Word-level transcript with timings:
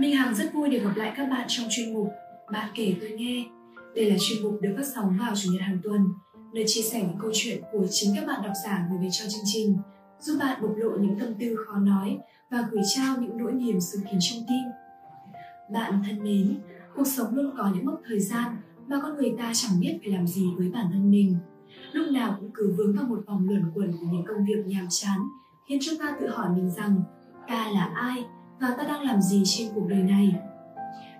Minh 0.00 0.16
Hằng 0.16 0.34
rất 0.34 0.54
vui 0.54 0.68
được 0.68 0.78
gặp 0.84 0.92
lại 0.96 1.12
các 1.16 1.26
bạn 1.30 1.46
trong 1.48 1.66
chuyên 1.70 1.94
mục 1.94 2.08
Bạn 2.52 2.70
kể 2.74 2.94
tôi 3.00 3.10
nghe. 3.10 3.44
Đây 3.94 4.10
là 4.10 4.16
chuyên 4.20 4.42
mục 4.42 4.60
được 4.62 4.74
phát 4.76 4.86
sóng 4.94 5.16
vào 5.20 5.32
Chủ 5.34 5.50
nhật 5.52 5.62
hàng 5.62 5.78
tuần, 5.82 6.00
nơi 6.54 6.64
chia 6.66 6.82
sẻ 6.82 7.00
những 7.02 7.18
câu 7.20 7.30
chuyện 7.34 7.62
của 7.72 7.86
chính 7.90 8.16
các 8.16 8.26
bạn 8.26 8.40
độc 8.44 8.52
giả 8.64 8.86
gửi 8.90 8.98
về 8.98 9.08
cho 9.12 9.24
chương 9.28 9.44
trình, 9.52 9.76
giúp 10.20 10.36
bạn 10.40 10.62
bộc 10.62 10.76
lộ 10.76 10.90
những 11.00 11.18
tâm 11.18 11.34
tư 11.40 11.56
khó 11.56 11.78
nói 11.78 12.18
và 12.50 12.68
gửi 12.70 12.82
trao 12.94 13.16
những 13.20 13.36
nỗi 13.36 13.52
niềm 13.52 13.80
sự 13.80 13.98
kín 14.10 14.18
trong 14.20 14.38
tim. 14.48 14.64
Bạn 15.72 16.02
thân 16.06 16.22
mến, 16.24 16.60
cuộc 16.96 17.06
sống 17.06 17.34
luôn 17.34 17.54
có 17.58 17.70
những 17.74 17.86
mốc 17.86 18.00
thời 18.08 18.20
gian 18.20 18.56
mà 18.86 19.00
con 19.02 19.16
người 19.16 19.34
ta 19.38 19.52
chẳng 19.54 19.80
biết 19.80 19.98
phải 20.02 20.12
làm 20.12 20.26
gì 20.26 20.46
với 20.56 20.68
bản 20.68 20.86
thân 20.92 21.10
mình. 21.10 21.36
Lúc 21.92 22.06
nào 22.12 22.36
cũng 22.40 22.50
cứ 22.54 22.74
vướng 22.78 22.96
vào 22.96 23.04
một 23.08 23.20
vòng 23.26 23.48
luẩn 23.48 23.64
quẩn 23.74 23.92
của 23.92 24.06
những 24.12 24.24
công 24.28 24.44
việc 24.44 24.66
nhàm 24.66 24.86
chán, 24.90 25.18
khiến 25.68 25.78
chúng 25.82 25.98
ta 25.98 26.16
tự 26.20 26.28
hỏi 26.28 26.48
mình 26.56 26.70
rằng 26.70 27.02
ta 27.48 27.70
là 27.74 27.92
ai 27.94 28.24
và 28.60 28.74
ta 28.78 28.84
đang 28.84 29.02
làm 29.02 29.20
gì 29.20 29.42
trên 29.44 29.68
cuộc 29.74 29.86
đời 29.88 30.02
này. 30.02 30.34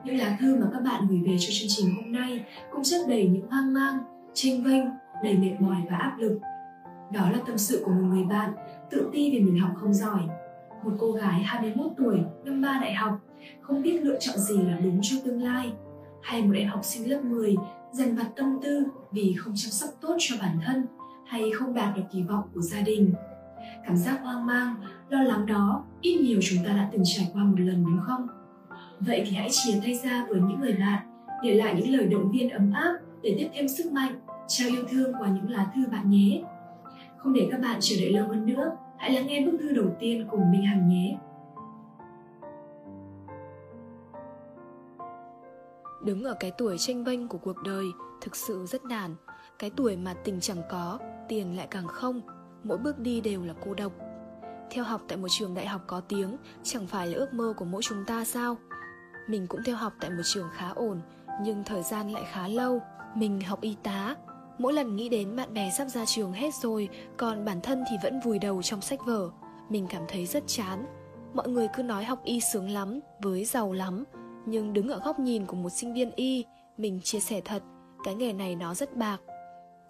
Những 0.05 0.17
lá 0.17 0.37
thư 0.41 0.57
mà 0.57 0.67
các 0.73 0.83
bạn 0.83 1.07
gửi 1.09 1.21
về 1.27 1.37
cho 1.41 1.49
chương 1.53 1.69
trình 1.69 1.95
hôm 1.97 2.13
nay 2.13 2.45
cũng 2.73 2.83
chất 2.83 3.01
đầy 3.09 3.29
những 3.29 3.51
hoang 3.51 3.73
mang, 3.75 3.99
tranh 4.35 4.63
vênh, 4.63 4.85
đầy 5.25 5.39
mệt 5.39 5.61
mỏi 5.61 5.77
và 5.91 5.97
áp 5.97 6.17
lực. 6.19 6.41
Đó 7.13 7.31
là 7.31 7.39
tâm 7.47 7.59
sự 7.59 7.83
của 7.85 7.93
một 7.93 8.03
người 8.09 8.25
bạn 8.25 8.53
tự 8.91 9.11
ti 9.13 9.31
vì 9.31 9.41
mình 9.41 9.59
học 9.59 9.71
không 9.77 9.95
giỏi. 9.95 10.21
Một 10.85 10.93
cô 10.99 11.13
gái 11.13 11.43
21 11.43 11.87
tuổi, 11.97 12.19
năm 12.45 12.63
ba 12.63 12.79
đại 12.83 12.95
học, 12.95 13.19
không 13.61 13.83
biết 13.83 14.01
lựa 14.03 14.19
chọn 14.21 14.39
gì 14.39 14.63
là 14.63 14.81
đúng 14.81 15.01
cho 15.03 15.17
tương 15.25 15.43
lai. 15.43 15.73
Hay 16.23 16.43
một 16.43 16.55
em 16.57 16.69
học 16.69 16.81
sinh 16.85 17.11
lớp 17.11 17.21
10 17.25 17.57
dần 17.93 18.17
vặt 18.17 18.27
tâm 18.37 18.59
tư 18.63 18.87
vì 19.13 19.35
không 19.39 19.53
chăm 19.57 19.71
sóc 19.71 19.91
tốt 20.01 20.17
cho 20.19 20.37
bản 20.41 20.59
thân 20.67 20.87
hay 21.27 21.51
không 21.55 21.75
đạt 21.75 21.97
được 21.97 22.03
kỳ 22.13 22.23
vọng 22.23 22.45
của 22.55 22.61
gia 22.61 22.81
đình. 22.81 23.13
Cảm 23.87 23.97
giác 23.97 24.21
hoang 24.23 24.47
mang, 24.47 24.75
lo 25.11 25.23
lắng 25.23 25.47
đó 25.47 25.85
ít 26.01 26.21
nhiều 26.21 26.39
chúng 26.43 26.65
ta 26.65 26.73
đã 26.73 26.89
từng 26.93 27.03
trải 27.05 27.31
qua 27.33 27.45
một 27.45 27.61
lần 27.61 27.85
đúng 27.85 28.01
không? 28.07 28.27
Vậy 29.01 29.25
thì 29.27 29.37
hãy 29.37 29.49
chia 29.51 29.81
tay 29.83 29.95
ra 29.95 30.27
với 30.29 30.41
những 30.41 30.61
người 30.61 30.77
bạn, 30.81 31.07
để 31.43 31.55
lại 31.55 31.75
những 31.75 31.91
lời 31.91 32.07
động 32.07 32.31
viên 32.33 32.51
ấm 32.51 32.73
áp 32.73 32.99
để 33.23 33.37
tiếp 33.39 33.49
thêm 33.55 33.69
sức 33.69 33.93
mạnh, 33.93 34.21
trao 34.49 34.69
yêu 34.69 34.85
thương 34.91 35.13
qua 35.19 35.29
những 35.29 35.51
lá 35.51 35.71
thư 35.75 35.87
bạn 35.93 36.11
nhé. 36.11 36.43
Không 37.19 37.33
để 37.33 37.49
các 37.51 37.61
bạn 37.61 37.77
chờ 37.81 37.97
đợi 38.01 38.13
lâu 38.13 38.29
hơn 38.29 38.47
nữa, 38.47 38.71
hãy 38.99 39.13
lắng 39.13 39.27
nghe 39.27 39.47
bức 39.47 39.59
thư 39.61 39.73
đầu 39.73 39.97
tiên 40.01 40.27
cùng 40.31 40.53
Minh 40.53 40.63
Hằng 40.63 40.89
nhé. 40.89 41.19
Đứng 46.05 46.25
ở 46.25 46.35
cái 46.41 46.53
tuổi 46.59 46.77
tranh 46.79 47.05
vênh 47.05 47.29
của 47.29 47.39
cuộc 47.39 47.57
đời 47.65 47.85
thực 48.21 48.37
sự 48.37 48.67
rất 48.67 48.85
nản, 48.85 49.15
cái 49.59 49.71
tuổi 49.77 49.97
mà 49.97 50.15
tình 50.25 50.41
chẳng 50.41 50.63
có, 50.71 50.99
tiền 51.29 51.57
lại 51.57 51.69
càng 51.71 51.87
không, 51.87 52.21
mỗi 52.65 52.79
bước 52.79 52.99
đi 52.99 53.21
đều 53.21 53.45
là 53.45 53.55
cô 53.65 53.75
độc. 53.75 53.93
Theo 54.71 54.85
học 54.85 55.01
tại 55.09 55.19
một 55.19 55.29
trường 55.31 55.55
đại 55.55 55.67
học 55.67 55.81
có 55.87 56.01
tiếng 56.01 56.37
chẳng 56.63 56.87
phải 56.87 57.07
là 57.07 57.17
ước 57.17 57.35
mơ 57.35 57.55
của 57.57 57.65
mỗi 57.65 57.83
chúng 57.83 58.05
ta 58.07 58.25
sao? 58.25 58.57
Mình 59.29 59.47
cũng 59.47 59.61
theo 59.67 59.77
học 59.77 59.93
tại 60.01 60.11
một 60.11 60.23
trường 60.25 60.49
khá 60.53 60.69
ổn, 60.69 61.01
nhưng 61.43 61.65
thời 61.65 61.83
gian 61.83 62.13
lại 62.13 62.23
khá 62.33 62.49
lâu. 62.49 62.81
Mình 63.15 63.41
học 63.41 63.61
y 63.61 63.77
tá, 63.83 64.17
mỗi 64.59 64.73
lần 64.73 64.97
nghĩ 64.97 65.09
đến 65.09 65.37
bạn 65.37 65.55
bè 65.55 65.71
sắp 65.71 65.89
ra 65.89 66.05
trường 66.07 66.33
hết 66.33 66.55
rồi, 66.55 66.89
còn 67.17 67.45
bản 67.45 67.61
thân 67.61 67.85
thì 67.91 67.97
vẫn 68.03 68.21
vùi 68.21 68.39
đầu 68.39 68.63
trong 68.63 68.81
sách 68.81 69.01
vở. 69.07 69.31
Mình 69.69 69.87
cảm 69.91 70.03
thấy 70.09 70.27
rất 70.27 70.43
chán. 70.47 70.87
Mọi 71.35 71.49
người 71.49 71.69
cứ 71.77 71.83
nói 71.83 72.05
học 72.05 72.21
y 72.25 72.41
sướng 72.41 72.71
lắm, 72.71 73.01
với 73.23 73.45
giàu 73.45 73.73
lắm, 73.73 74.05
nhưng 74.47 74.73
đứng 74.73 74.89
ở 74.89 75.01
góc 75.05 75.19
nhìn 75.19 75.47
của 75.47 75.57
một 75.57 75.71
sinh 75.71 75.95
viên 75.95 76.11
y, 76.11 76.45
mình 76.79 77.01
chia 77.01 77.21
sẻ 77.21 77.41
thật, 77.45 77.63
cái 78.05 78.15
nghề 78.15 78.33
này 78.33 78.57
nó 78.57 78.75
rất 78.75 78.97
bạc. 78.97 79.21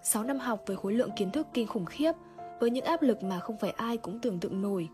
6 0.03 0.25
năm 0.25 0.39
học 0.39 0.63
với 0.67 0.77
khối 0.77 0.93
lượng 0.93 1.11
kiến 1.17 1.31
thức 1.31 1.47
kinh 1.55 1.67
khủng 1.67 1.87
khiếp, 1.87 2.13
với 2.61 2.71
những 2.71 2.85
áp 2.85 3.03
lực 3.03 3.23
mà 3.23 3.41
không 3.41 3.59
phải 3.59 3.71
ai 3.71 3.97
cũng 3.97 4.19
tưởng 4.19 4.41
tượng 4.41 4.63
nổi. 4.63 4.89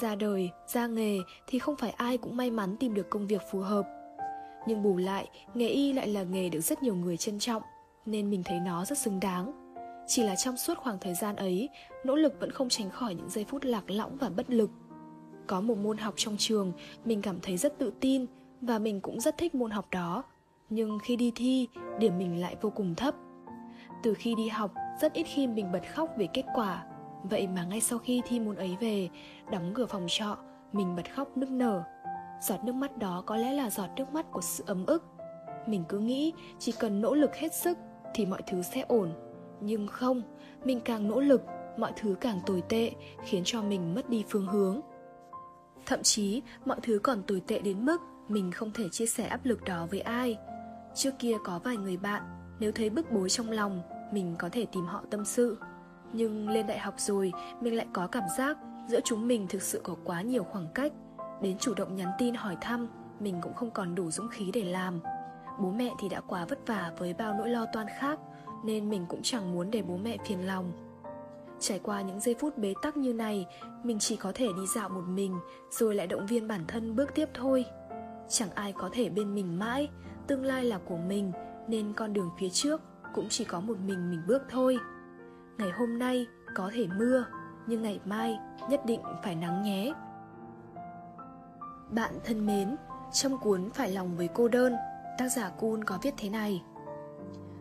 Ra 0.00 0.14
đời, 0.14 0.50
ra 0.66 0.86
nghề 0.86 1.18
thì 1.46 1.58
không 1.58 1.76
phải 1.76 1.90
ai 1.90 2.18
cũng 2.18 2.36
may 2.36 2.50
mắn 2.50 2.76
tìm 2.76 2.94
được 2.94 3.10
công 3.10 3.26
việc 3.26 3.42
phù 3.50 3.60
hợp. 3.60 3.86
Nhưng 4.66 4.82
bù 4.82 4.96
lại, 4.96 5.28
nghề 5.54 5.68
y 5.68 5.92
lại 5.92 6.08
là 6.08 6.22
nghề 6.22 6.48
được 6.48 6.60
rất 6.60 6.82
nhiều 6.82 6.94
người 6.94 7.16
trân 7.16 7.38
trọng, 7.38 7.62
nên 8.06 8.30
mình 8.30 8.42
thấy 8.44 8.60
nó 8.60 8.84
rất 8.84 8.98
xứng 8.98 9.20
đáng. 9.20 9.74
Chỉ 10.06 10.22
là 10.22 10.36
trong 10.36 10.56
suốt 10.56 10.78
khoảng 10.78 10.98
thời 11.00 11.14
gian 11.14 11.36
ấy, 11.36 11.68
nỗ 12.04 12.16
lực 12.16 12.40
vẫn 12.40 12.50
không 12.50 12.68
tránh 12.68 12.90
khỏi 12.90 13.14
những 13.14 13.30
giây 13.30 13.44
phút 13.48 13.64
lạc 13.64 13.90
lõng 13.90 14.16
và 14.16 14.28
bất 14.28 14.50
lực. 14.50 14.70
Có 15.46 15.60
một 15.60 15.78
môn 15.78 15.98
học 15.98 16.14
trong 16.16 16.36
trường, 16.38 16.72
mình 17.04 17.22
cảm 17.22 17.40
thấy 17.42 17.56
rất 17.56 17.78
tự 17.78 17.92
tin 18.00 18.26
và 18.60 18.78
mình 18.78 19.00
cũng 19.00 19.20
rất 19.20 19.38
thích 19.38 19.54
môn 19.54 19.70
học 19.70 19.86
đó. 19.90 20.24
Nhưng 20.70 20.98
khi 21.02 21.16
đi 21.16 21.32
thi, 21.34 21.68
điểm 21.98 22.18
mình 22.18 22.40
lại 22.40 22.56
vô 22.60 22.70
cùng 22.70 22.94
thấp. 22.94 23.14
Từ 24.02 24.14
khi 24.14 24.34
đi 24.34 24.48
học, 24.48 24.74
rất 25.00 25.12
ít 25.12 25.22
khi 25.22 25.46
mình 25.46 25.72
bật 25.72 25.82
khóc 25.94 26.08
về 26.16 26.26
kết 26.32 26.44
quả 26.54 26.84
Vậy 27.30 27.46
mà 27.46 27.64
ngay 27.64 27.80
sau 27.80 27.98
khi 27.98 28.22
thi 28.26 28.40
môn 28.40 28.56
ấy 28.56 28.76
về, 28.80 29.08
đóng 29.50 29.72
cửa 29.74 29.86
phòng 29.86 30.06
trọ, 30.08 30.36
mình 30.72 30.96
bật 30.96 31.14
khóc 31.14 31.36
nức 31.36 31.50
nở. 31.50 31.82
Giọt 32.42 32.64
nước 32.64 32.74
mắt 32.74 32.98
đó 32.98 33.22
có 33.26 33.36
lẽ 33.36 33.52
là 33.52 33.70
giọt 33.70 33.88
nước 33.96 34.12
mắt 34.12 34.26
của 34.30 34.40
sự 34.40 34.64
ấm 34.66 34.86
ức. 34.86 35.04
Mình 35.66 35.84
cứ 35.88 35.98
nghĩ 35.98 36.32
chỉ 36.58 36.72
cần 36.72 37.00
nỗ 37.00 37.14
lực 37.14 37.34
hết 37.34 37.54
sức 37.54 37.78
thì 38.14 38.26
mọi 38.26 38.42
thứ 38.46 38.62
sẽ 38.62 38.80
ổn. 38.88 39.12
Nhưng 39.60 39.86
không, 39.86 40.22
mình 40.64 40.80
càng 40.80 41.08
nỗ 41.08 41.20
lực, 41.20 41.42
mọi 41.78 41.92
thứ 41.96 42.16
càng 42.20 42.40
tồi 42.46 42.62
tệ, 42.68 42.92
khiến 43.24 43.42
cho 43.44 43.62
mình 43.62 43.94
mất 43.94 44.08
đi 44.08 44.24
phương 44.28 44.46
hướng. 44.46 44.80
Thậm 45.86 46.02
chí, 46.02 46.42
mọi 46.64 46.80
thứ 46.82 46.98
còn 47.02 47.22
tồi 47.22 47.42
tệ 47.46 47.58
đến 47.58 47.84
mức 47.84 48.00
mình 48.28 48.52
không 48.52 48.70
thể 48.72 48.88
chia 48.88 49.06
sẻ 49.06 49.26
áp 49.26 49.40
lực 49.44 49.64
đó 49.64 49.86
với 49.90 50.00
ai. 50.00 50.38
Trước 50.94 51.10
kia 51.18 51.36
có 51.44 51.60
vài 51.64 51.76
người 51.76 51.96
bạn, 51.96 52.22
nếu 52.60 52.72
thấy 52.72 52.90
bức 52.90 53.12
bối 53.12 53.30
trong 53.30 53.50
lòng, 53.50 53.82
mình 54.12 54.34
có 54.38 54.48
thể 54.52 54.66
tìm 54.72 54.84
họ 54.84 55.02
tâm 55.10 55.24
sự. 55.24 55.58
Nhưng 56.12 56.48
lên 56.48 56.66
đại 56.66 56.78
học 56.78 56.94
rồi, 56.98 57.32
mình 57.60 57.76
lại 57.76 57.86
có 57.92 58.06
cảm 58.06 58.24
giác 58.38 58.58
giữa 58.88 59.00
chúng 59.04 59.28
mình 59.28 59.46
thực 59.48 59.62
sự 59.62 59.80
có 59.84 59.96
quá 60.04 60.22
nhiều 60.22 60.44
khoảng 60.44 60.68
cách. 60.74 60.92
Đến 61.42 61.58
chủ 61.58 61.74
động 61.74 61.96
nhắn 61.96 62.08
tin 62.18 62.34
hỏi 62.34 62.56
thăm, 62.60 62.88
mình 63.20 63.36
cũng 63.42 63.54
không 63.54 63.70
còn 63.70 63.94
đủ 63.94 64.10
dũng 64.10 64.28
khí 64.28 64.50
để 64.52 64.64
làm. 64.64 65.00
Bố 65.60 65.70
mẹ 65.70 65.90
thì 66.00 66.08
đã 66.08 66.20
quá 66.20 66.44
vất 66.44 66.66
vả 66.66 66.92
với 66.98 67.14
bao 67.14 67.34
nỗi 67.34 67.48
lo 67.48 67.66
toan 67.72 67.86
khác, 67.98 68.18
nên 68.64 68.90
mình 68.90 69.06
cũng 69.08 69.22
chẳng 69.22 69.52
muốn 69.52 69.70
để 69.70 69.82
bố 69.82 69.96
mẹ 69.96 70.16
phiền 70.26 70.46
lòng. 70.46 70.72
Trải 71.60 71.78
qua 71.78 72.02
những 72.02 72.20
giây 72.20 72.34
phút 72.38 72.58
bế 72.58 72.74
tắc 72.82 72.96
như 72.96 73.12
này, 73.12 73.46
mình 73.82 73.98
chỉ 73.98 74.16
có 74.16 74.32
thể 74.34 74.46
đi 74.46 74.66
dạo 74.74 74.88
một 74.88 75.04
mình, 75.08 75.38
rồi 75.70 75.94
lại 75.94 76.06
động 76.06 76.26
viên 76.26 76.48
bản 76.48 76.64
thân 76.68 76.96
bước 76.96 77.14
tiếp 77.14 77.28
thôi. 77.34 77.64
Chẳng 78.28 78.50
ai 78.54 78.72
có 78.72 78.90
thể 78.92 79.08
bên 79.08 79.34
mình 79.34 79.58
mãi, 79.58 79.88
tương 80.26 80.44
lai 80.44 80.64
là 80.64 80.78
của 80.78 80.96
mình, 80.96 81.32
nên 81.68 81.92
con 81.92 82.12
đường 82.12 82.30
phía 82.38 82.50
trước 82.50 82.80
cũng 83.14 83.26
chỉ 83.28 83.44
có 83.44 83.60
một 83.60 83.76
mình 83.86 84.10
mình 84.10 84.22
bước 84.26 84.42
thôi. 84.50 84.78
Ngày 85.58 85.70
hôm 85.70 85.98
nay 85.98 86.26
có 86.54 86.70
thể 86.74 86.86
mưa, 86.86 87.24
nhưng 87.66 87.82
ngày 87.82 88.00
mai 88.04 88.38
nhất 88.70 88.80
định 88.86 89.00
phải 89.24 89.34
nắng 89.34 89.62
nhé. 89.62 89.92
Bạn 91.90 92.14
thân 92.24 92.46
mến, 92.46 92.76
trong 93.12 93.38
cuốn 93.38 93.70
Phải 93.70 93.90
lòng 93.90 94.16
với 94.16 94.28
cô 94.34 94.48
đơn, 94.48 94.74
tác 95.18 95.28
giả 95.28 95.50
Cun 95.50 95.84
có 95.84 95.98
viết 96.02 96.14
thế 96.16 96.28
này. 96.28 96.62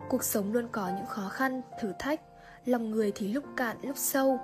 Cuộc 0.09 0.24
sống 0.24 0.53
luôn 0.53 0.68
có 0.72 0.90
những 0.97 1.06
khó 1.06 1.29
khăn, 1.29 1.62
thử 1.81 1.94
thách, 2.00 2.22
lòng 2.66 2.91
người 2.91 3.12
thì 3.16 3.28
lúc 3.34 3.44
cạn 3.57 3.78
lúc 3.81 3.97
sâu. 3.97 4.40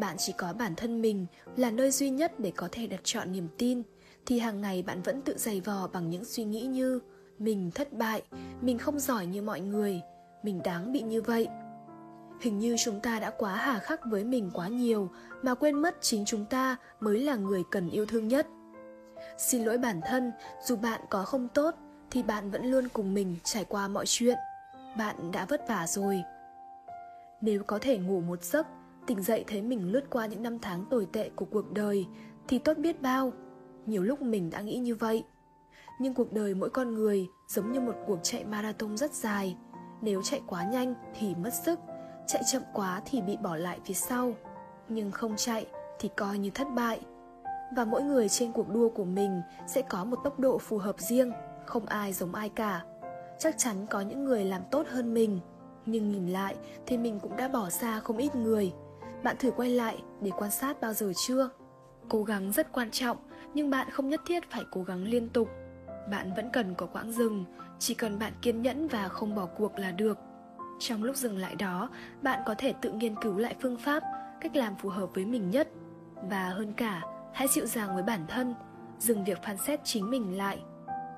Bạn 0.00 0.16
chỉ 0.18 0.32
có 0.32 0.52
bản 0.52 0.74
thân 0.76 1.02
mình 1.02 1.26
là 1.56 1.70
nơi 1.70 1.90
duy 1.90 2.10
nhất 2.10 2.40
để 2.40 2.52
có 2.56 2.68
thể 2.72 2.86
đặt 2.86 3.00
chọn 3.04 3.32
niềm 3.32 3.48
tin, 3.58 3.82
thì 4.26 4.38
hàng 4.38 4.60
ngày 4.60 4.82
bạn 4.82 5.02
vẫn 5.02 5.22
tự 5.22 5.38
giày 5.38 5.60
vò 5.60 5.88
bằng 5.92 6.10
những 6.10 6.24
suy 6.24 6.44
nghĩ 6.44 6.66
như 6.66 7.00
mình 7.38 7.70
thất 7.74 7.92
bại, 7.92 8.22
mình 8.60 8.78
không 8.78 8.98
giỏi 8.98 9.26
như 9.26 9.42
mọi 9.42 9.60
người, 9.60 10.00
mình 10.42 10.60
đáng 10.64 10.92
bị 10.92 11.02
như 11.02 11.22
vậy 11.22 11.48
hình 12.40 12.58
như 12.58 12.76
chúng 12.84 13.00
ta 13.00 13.20
đã 13.20 13.30
quá 13.30 13.56
hà 13.56 13.78
khắc 13.78 14.00
với 14.06 14.24
mình 14.24 14.50
quá 14.54 14.68
nhiều 14.68 15.10
mà 15.42 15.54
quên 15.54 15.82
mất 15.82 15.96
chính 16.00 16.24
chúng 16.24 16.44
ta 16.44 16.76
mới 17.00 17.20
là 17.22 17.36
người 17.36 17.62
cần 17.70 17.90
yêu 17.90 18.06
thương 18.06 18.28
nhất. 18.28 18.46
Xin 19.38 19.64
lỗi 19.64 19.78
bản 19.78 20.00
thân, 20.06 20.32
dù 20.64 20.76
bạn 20.76 21.00
có 21.10 21.24
không 21.24 21.48
tốt 21.48 21.74
thì 22.10 22.22
bạn 22.22 22.50
vẫn 22.50 22.64
luôn 22.64 22.88
cùng 22.92 23.14
mình 23.14 23.36
trải 23.44 23.64
qua 23.64 23.88
mọi 23.88 24.04
chuyện. 24.06 24.38
Bạn 24.98 25.32
đã 25.32 25.44
vất 25.44 25.68
vả 25.68 25.86
rồi. 25.86 26.22
Nếu 27.40 27.62
có 27.66 27.78
thể 27.78 27.98
ngủ 27.98 28.20
một 28.20 28.44
giấc, 28.44 28.66
tỉnh 29.06 29.22
dậy 29.22 29.44
thấy 29.46 29.62
mình 29.62 29.92
lướt 29.92 30.10
qua 30.10 30.26
những 30.26 30.42
năm 30.42 30.58
tháng 30.58 30.84
tồi 30.90 31.06
tệ 31.12 31.30
của 31.36 31.44
cuộc 31.44 31.72
đời 31.72 32.06
thì 32.48 32.58
tốt 32.58 32.78
biết 32.78 33.02
bao. 33.02 33.32
Nhiều 33.86 34.02
lúc 34.02 34.22
mình 34.22 34.50
đã 34.50 34.60
nghĩ 34.60 34.78
như 34.78 34.94
vậy. 34.94 35.24
Nhưng 36.00 36.14
cuộc 36.14 36.32
đời 36.32 36.54
mỗi 36.54 36.70
con 36.70 36.94
người 36.94 37.26
giống 37.48 37.72
như 37.72 37.80
một 37.80 37.94
cuộc 38.06 38.18
chạy 38.22 38.44
marathon 38.44 38.96
rất 38.96 39.12
dài. 39.12 39.56
Nếu 40.02 40.22
chạy 40.22 40.40
quá 40.46 40.64
nhanh 40.64 40.94
thì 41.18 41.34
mất 41.34 41.50
sức 41.64 41.78
chạy 42.26 42.42
chậm 42.52 42.62
quá 42.72 43.02
thì 43.04 43.20
bị 43.20 43.36
bỏ 43.36 43.56
lại 43.56 43.78
phía 43.84 43.94
sau, 43.94 44.32
nhưng 44.88 45.10
không 45.10 45.36
chạy 45.36 45.66
thì 45.98 46.10
coi 46.16 46.38
như 46.38 46.50
thất 46.50 46.66
bại. 46.74 47.00
Và 47.76 47.84
mỗi 47.84 48.02
người 48.02 48.28
trên 48.28 48.52
cuộc 48.52 48.68
đua 48.68 48.88
của 48.88 49.04
mình 49.04 49.42
sẽ 49.66 49.82
có 49.82 50.04
một 50.04 50.16
tốc 50.24 50.38
độ 50.38 50.58
phù 50.58 50.78
hợp 50.78 51.00
riêng, 51.00 51.32
không 51.66 51.86
ai 51.86 52.12
giống 52.12 52.34
ai 52.34 52.48
cả. 52.48 52.84
Chắc 53.38 53.58
chắn 53.58 53.86
có 53.90 54.00
những 54.00 54.24
người 54.24 54.44
làm 54.44 54.62
tốt 54.70 54.86
hơn 54.88 55.14
mình, 55.14 55.40
nhưng 55.86 56.10
nhìn 56.10 56.26
lại 56.26 56.56
thì 56.86 56.98
mình 56.98 57.20
cũng 57.20 57.36
đã 57.36 57.48
bỏ 57.48 57.70
xa 57.70 58.00
không 58.00 58.16
ít 58.16 58.34
người. 58.34 58.72
Bạn 59.22 59.36
thử 59.38 59.50
quay 59.50 59.70
lại 59.70 60.02
để 60.20 60.30
quan 60.38 60.50
sát 60.50 60.80
bao 60.80 60.92
giờ 60.92 61.12
chưa? 61.16 61.50
Cố 62.08 62.22
gắng 62.22 62.52
rất 62.52 62.72
quan 62.72 62.90
trọng, 62.90 63.16
nhưng 63.54 63.70
bạn 63.70 63.90
không 63.90 64.08
nhất 64.08 64.20
thiết 64.26 64.50
phải 64.50 64.62
cố 64.70 64.82
gắng 64.82 65.04
liên 65.04 65.28
tục. 65.28 65.48
Bạn 66.10 66.32
vẫn 66.36 66.50
cần 66.50 66.74
có 66.74 66.86
quãng 66.86 67.12
dừng 67.12 67.44
chỉ 67.78 67.94
cần 67.94 68.18
bạn 68.18 68.32
kiên 68.42 68.62
nhẫn 68.62 68.88
và 68.88 69.08
không 69.08 69.34
bỏ 69.34 69.46
cuộc 69.46 69.78
là 69.78 69.90
được 69.90 70.18
trong 70.78 71.04
lúc 71.04 71.16
dừng 71.16 71.38
lại 71.38 71.54
đó, 71.54 71.90
bạn 72.22 72.42
có 72.46 72.54
thể 72.58 72.74
tự 72.80 72.92
nghiên 72.92 73.14
cứu 73.22 73.38
lại 73.38 73.54
phương 73.60 73.78
pháp, 73.78 74.02
cách 74.40 74.56
làm 74.56 74.76
phù 74.76 74.88
hợp 74.88 75.08
với 75.14 75.24
mình 75.24 75.50
nhất. 75.50 75.68
Và 76.30 76.48
hơn 76.48 76.72
cả, 76.72 77.02
hãy 77.32 77.48
dịu 77.48 77.66
dàng 77.66 77.94
với 77.94 78.02
bản 78.02 78.24
thân, 78.28 78.54
dừng 78.98 79.24
việc 79.24 79.42
phán 79.42 79.56
xét 79.56 79.80
chính 79.84 80.10
mình 80.10 80.36
lại. 80.36 80.58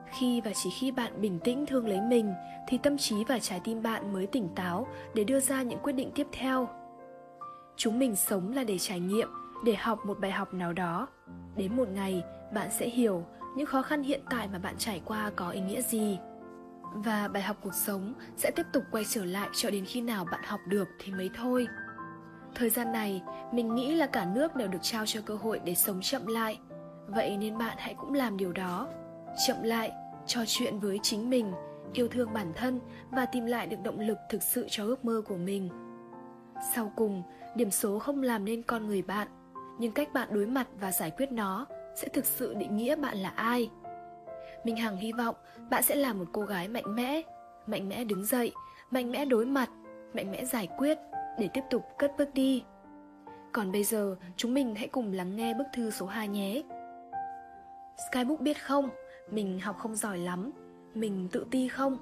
Khi 0.07 0.41
và 0.41 0.51
chỉ 0.55 0.71
khi 0.81 0.91
bạn 0.91 1.21
bình 1.21 1.39
tĩnh 1.45 1.67
thương 1.67 1.87
lấy 1.87 2.01
mình, 2.01 2.33
thì 2.69 2.79
tâm 2.79 2.99
trí 2.99 3.25
và 3.25 3.39
trái 3.39 3.61
tim 3.65 3.83
bạn 3.83 4.13
mới 4.13 4.27
tỉnh 4.27 4.49
táo 4.55 4.87
để 5.15 5.25
đưa 5.25 5.41
ra 5.41 5.63
những 5.63 5.79
quyết 5.83 5.93
định 5.93 6.11
tiếp 6.15 6.27
theo. 6.33 6.69
Chúng 7.77 7.99
mình 7.99 8.17
sống 8.17 8.53
là 8.53 8.65
để 8.65 8.79
trải 8.79 9.01
nghiệm, 9.01 9.29
để 9.65 9.75
học 9.75 9.99
một 10.07 10.19
bài 10.21 10.31
học 10.31 10.55
nào 10.55 10.73
đó. 10.73 11.09
Đến 11.57 11.77
một 11.77 11.89
ngày, 11.89 12.23
bạn 12.55 12.69
sẽ 12.71 12.89
hiểu 12.89 13.25
những 13.57 13.67
khó 13.67 13.83
khăn 13.83 14.03
hiện 14.03 14.21
tại 14.31 14.49
mà 14.53 14.59
bạn 14.59 14.75
trải 14.79 15.03
qua 15.05 15.31
có 15.37 15.51
ý 15.51 15.61
nghĩa 15.61 15.83
gì 15.83 16.19
và 17.03 17.29
bài 17.29 17.43
học 17.43 17.57
cuộc 17.63 17.75
sống 17.75 18.15
sẽ 18.37 18.51
tiếp 18.57 18.67
tục 18.73 18.85
quay 18.91 19.05
trở 19.09 19.25
lại 19.25 19.49
cho 19.53 19.71
đến 19.71 19.85
khi 19.85 20.01
nào 20.01 20.25
bạn 20.25 20.41
học 20.45 20.61
được 20.69 20.89
thì 20.99 21.13
mới 21.13 21.31
thôi. 21.35 21.67
Thời 22.55 22.71
gian 22.71 22.93
này, 22.93 23.23
mình 23.53 23.75
nghĩ 23.75 23.95
là 23.95 24.07
cả 24.07 24.27
nước 24.35 24.57
đều 24.57 24.69
được 24.69 24.79
trao 24.83 25.07
cho 25.07 25.21
cơ 25.27 25.35
hội 25.35 25.61
để 25.65 25.75
sống 25.75 26.01
chậm 26.03 26.27
lại. 26.27 26.59
Vậy 27.07 27.37
nên 27.37 27.59
bạn 27.59 27.77
hãy 27.81 27.95
cũng 27.95 28.15
làm 28.15 28.37
điều 28.37 28.53
đó. 28.53 28.89
Chậm 29.47 29.63
lại, 29.63 29.93
trò 30.27 30.41
chuyện 30.47 30.79
với 30.79 31.01
chính 31.03 31.31
mình, 31.31 31.53
yêu 31.93 32.09
thương 32.09 32.33
bản 32.33 32.53
thân 32.57 32.81
và 33.11 33.27
tìm 33.27 33.47
lại 33.47 33.67
được 33.67 33.77
động 33.83 34.01
lực 34.01 34.19
thực 34.31 34.43
sự 34.43 34.67
cho 34.71 34.85
ước 34.85 35.05
mơ 35.05 35.23
của 35.27 35.37
mình. 35.37 35.69
Sau 36.75 36.93
cùng, 36.97 37.23
điểm 37.57 37.71
số 37.71 37.99
không 37.99 38.23
làm 38.23 38.45
nên 38.45 38.63
con 38.63 38.87
người 38.87 39.03
bạn, 39.03 39.29
nhưng 39.79 39.93
cách 39.93 40.09
bạn 40.13 40.29
đối 40.31 40.47
mặt 40.47 40.69
và 40.81 40.93
giải 40.93 41.11
quyết 41.11 41.33
nó 41.33 41.67
sẽ 41.97 42.09
thực 42.09 42.25
sự 42.25 42.55
định 42.55 42.77
nghĩa 42.77 42.97
bạn 42.97 43.17
là 43.17 43.29
ai 43.29 43.71
minh 44.67 44.77
hằng 44.77 44.97
hy 44.97 45.13
vọng 45.13 45.35
bạn 45.71 45.83
sẽ 45.83 45.95
là 45.95 46.13
một 46.13 46.25
cô 46.33 46.43
gái 46.43 46.69
mạnh 46.69 46.95
mẽ 46.95 47.23
mạnh 47.67 47.89
mẽ 47.89 48.05
đứng 48.05 48.25
dậy 48.25 48.53
mạnh 48.91 49.13
mẽ 49.13 49.25
đối 49.25 49.47
mặt 49.47 49.71
mạnh 50.15 50.31
mẽ 50.33 50.45
giải 50.45 50.69
quyết 50.79 50.99
để 51.39 51.49
tiếp 51.55 51.63
tục 51.71 51.83
cất 51.99 52.13
bước 52.19 52.35
đi 52.35 52.63
còn 53.53 53.73
bây 53.73 53.85
giờ 53.85 54.17
chúng 54.37 54.55
mình 54.55 54.75
hãy 54.75 54.89
cùng 54.89 55.13
lắng 55.13 55.37
nghe 55.37 55.55
bức 55.55 55.67
thư 55.75 55.91
số 55.91 56.07
2 56.07 56.29
nhé 56.29 56.63
Skybook 57.97 58.41
biết 58.41 58.63
không, 58.63 58.89
mình 59.31 59.61
học 59.61 59.77
không 59.79 59.97
giỏi 59.97 60.19
lắm, 60.19 60.51
mình 60.95 61.29
tự 61.33 61.47
ti 61.51 61.69
không? 61.69 61.99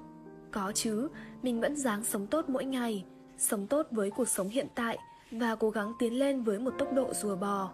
Có 0.51 0.71
chứ, 0.75 1.09
mình 1.41 1.61
vẫn 1.61 1.75
dáng 1.75 2.03
sống 2.03 2.27
tốt 2.27 2.45
mỗi 2.49 2.65
ngày, 2.65 3.05
sống 3.37 3.67
tốt 3.67 3.87
với 3.91 4.11
cuộc 4.11 4.27
sống 4.27 4.49
hiện 4.49 4.67
tại 4.75 4.97
và 5.31 5.55
cố 5.55 5.69
gắng 5.69 5.93
tiến 5.99 6.19
lên 6.19 6.43
với 6.43 6.59
một 6.59 6.73
tốc 6.77 6.93
độ 6.93 7.13
rùa 7.13 7.35
bò. 7.35 7.71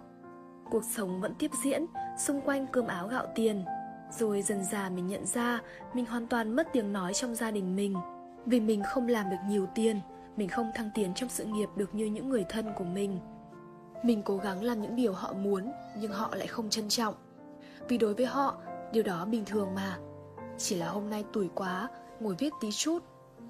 Cuộc 0.72 0.84
sống 0.84 1.22
vẫn 1.22 1.34
tiếp 1.40 1.52
diễn, 1.64 1.86
xung 2.18 2.42
quanh 2.42 2.68
cơm 2.72 2.88
áo 2.88 3.08
gạo 3.08 3.28
tiền. 3.36 3.66
Rồi 4.12 4.42
dần 4.42 4.64
dà 4.64 4.90
mình 4.90 5.08
nhận 5.08 5.26
ra 5.26 5.60
mình 5.94 6.06
hoàn 6.06 6.28
toàn 6.28 6.56
mất 6.56 6.68
tiếng 6.74 6.94
nói 6.94 7.14
trong 7.14 7.36
gia 7.36 7.52
đình 7.52 7.76
mình. 7.76 7.96
Vì 8.46 8.60
mình 8.60 8.84
không 8.84 9.08
làm 9.08 9.30
được 9.30 9.38
nhiều 9.48 9.68
tiền, 9.76 10.00
mình 10.38 10.50
không 10.50 10.72
thăng 10.76 10.90
tiến 10.96 11.14
trong 11.14 11.30
sự 11.30 11.46
nghiệp 11.46 11.70
được 11.76 11.96
như 11.96 12.06
những 12.06 12.30
người 12.30 12.46
thân 12.50 12.74
của 12.78 12.84
mình. 12.84 13.20
Mình 14.04 14.22
cố 14.26 14.38
gắng 14.38 14.64
làm 14.64 14.82
những 14.82 14.96
điều 14.96 15.14
họ 15.14 15.34
muốn, 15.34 15.72
nhưng 15.98 16.12
họ 16.12 16.36
lại 16.36 16.48
không 16.48 16.70
trân 16.70 16.90
trọng. 16.90 17.16
Vì 17.88 17.98
đối 17.98 18.14
với 18.14 18.26
họ, 18.26 18.58
điều 18.94 19.04
đó 19.04 19.26
bình 19.26 19.46
thường 19.46 19.76
mà. 19.76 19.98
Chỉ 20.58 20.76
là 20.76 20.90
hôm 20.90 21.10
nay 21.10 21.26
tuổi 21.34 21.50
quá, 21.56 21.90
ngồi 22.20 22.36
viết 22.40 22.54
tí 22.62 22.72
chút. 22.72 23.00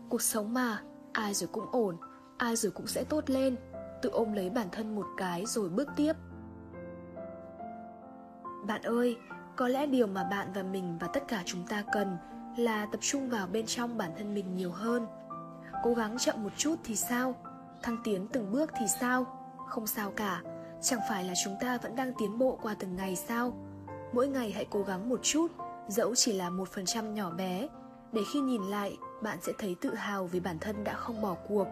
Cuộc 0.09 0.21
sống 0.21 0.53
mà, 0.53 0.81
ai 1.13 1.33
rồi 1.33 1.49
cũng 1.51 1.65
ổn, 1.71 1.97
ai 2.37 2.55
rồi 2.55 2.71
cũng 2.71 2.87
sẽ 2.87 3.03
tốt 3.03 3.29
lên. 3.29 3.55
Tự 4.01 4.09
ôm 4.09 4.33
lấy 4.33 4.49
bản 4.49 4.67
thân 4.71 4.95
một 4.95 5.05
cái 5.17 5.45
rồi 5.45 5.69
bước 5.69 5.87
tiếp. 5.95 6.13
Bạn 8.67 8.81
ơi, 8.81 9.17
có 9.61 9.67
lẽ 9.67 9.85
điều 9.85 10.07
mà 10.07 10.23
bạn 10.23 10.47
và 10.53 10.63
mình 10.63 10.97
và 10.99 11.07
tất 11.07 11.27
cả 11.27 11.43
chúng 11.45 11.67
ta 11.67 11.83
cần 11.91 12.17
là 12.57 12.87
tập 12.91 12.97
trung 13.01 13.29
vào 13.29 13.47
bên 13.47 13.65
trong 13.65 13.97
bản 13.97 14.11
thân 14.17 14.33
mình 14.33 14.55
nhiều 14.55 14.71
hơn. 14.71 15.07
Cố 15.83 15.93
gắng 15.93 16.17
chậm 16.17 16.43
một 16.43 16.49
chút 16.57 16.75
thì 16.83 16.95
sao? 16.95 17.35
Thăng 17.83 17.97
tiến 18.03 18.27
từng 18.27 18.51
bước 18.51 18.71
thì 18.79 18.85
sao? 18.99 19.25
Không 19.69 19.87
sao 19.87 20.11
cả, 20.11 20.41
chẳng 20.81 20.99
phải 21.09 21.23
là 21.23 21.33
chúng 21.43 21.55
ta 21.61 21.77
vẫn 21.77 21.95
đang 21.95 22.13
tiến 22.19 22.37
bộ 22.37 22.59
qua 22.61 22.75
từng 22.79 22.95
ngày 22.95 23.15
sao? 23.15 23.53
Mỗi 24.13 24.27
ngày 24.27 24.51
hãy 24.51 24.65
cố 24.69 24.83
gắng 24.83 25.09
một 25.09 25.19
chút, 25.23 25.47
dẫu 25.87 26.15
chỉ 26.15 26.33
là 26.33 26.49
một 26.49 26.69
phần 26.69 26.85
trăm 26.85 27.13
nhỏ 27.13 27.31
bé, 27.31 27.67
để 28.11 28.21
khi 28.33 28.39
nhìn 28.39 28.61
lại, 28.63 28.97
bạn 29.21 29.37
sẽ 29.41 29.53
thấy 29.57 29.75
tự 29.81 29.95
hào 29.95 30.25
vì 30.25 30.39
bản 30.39 30.59
thân 30.59 30.83
đã 30.83 30.93
không 30.93 31.21
bỏ 31.21 31.35
cuộc. 31.47 31.67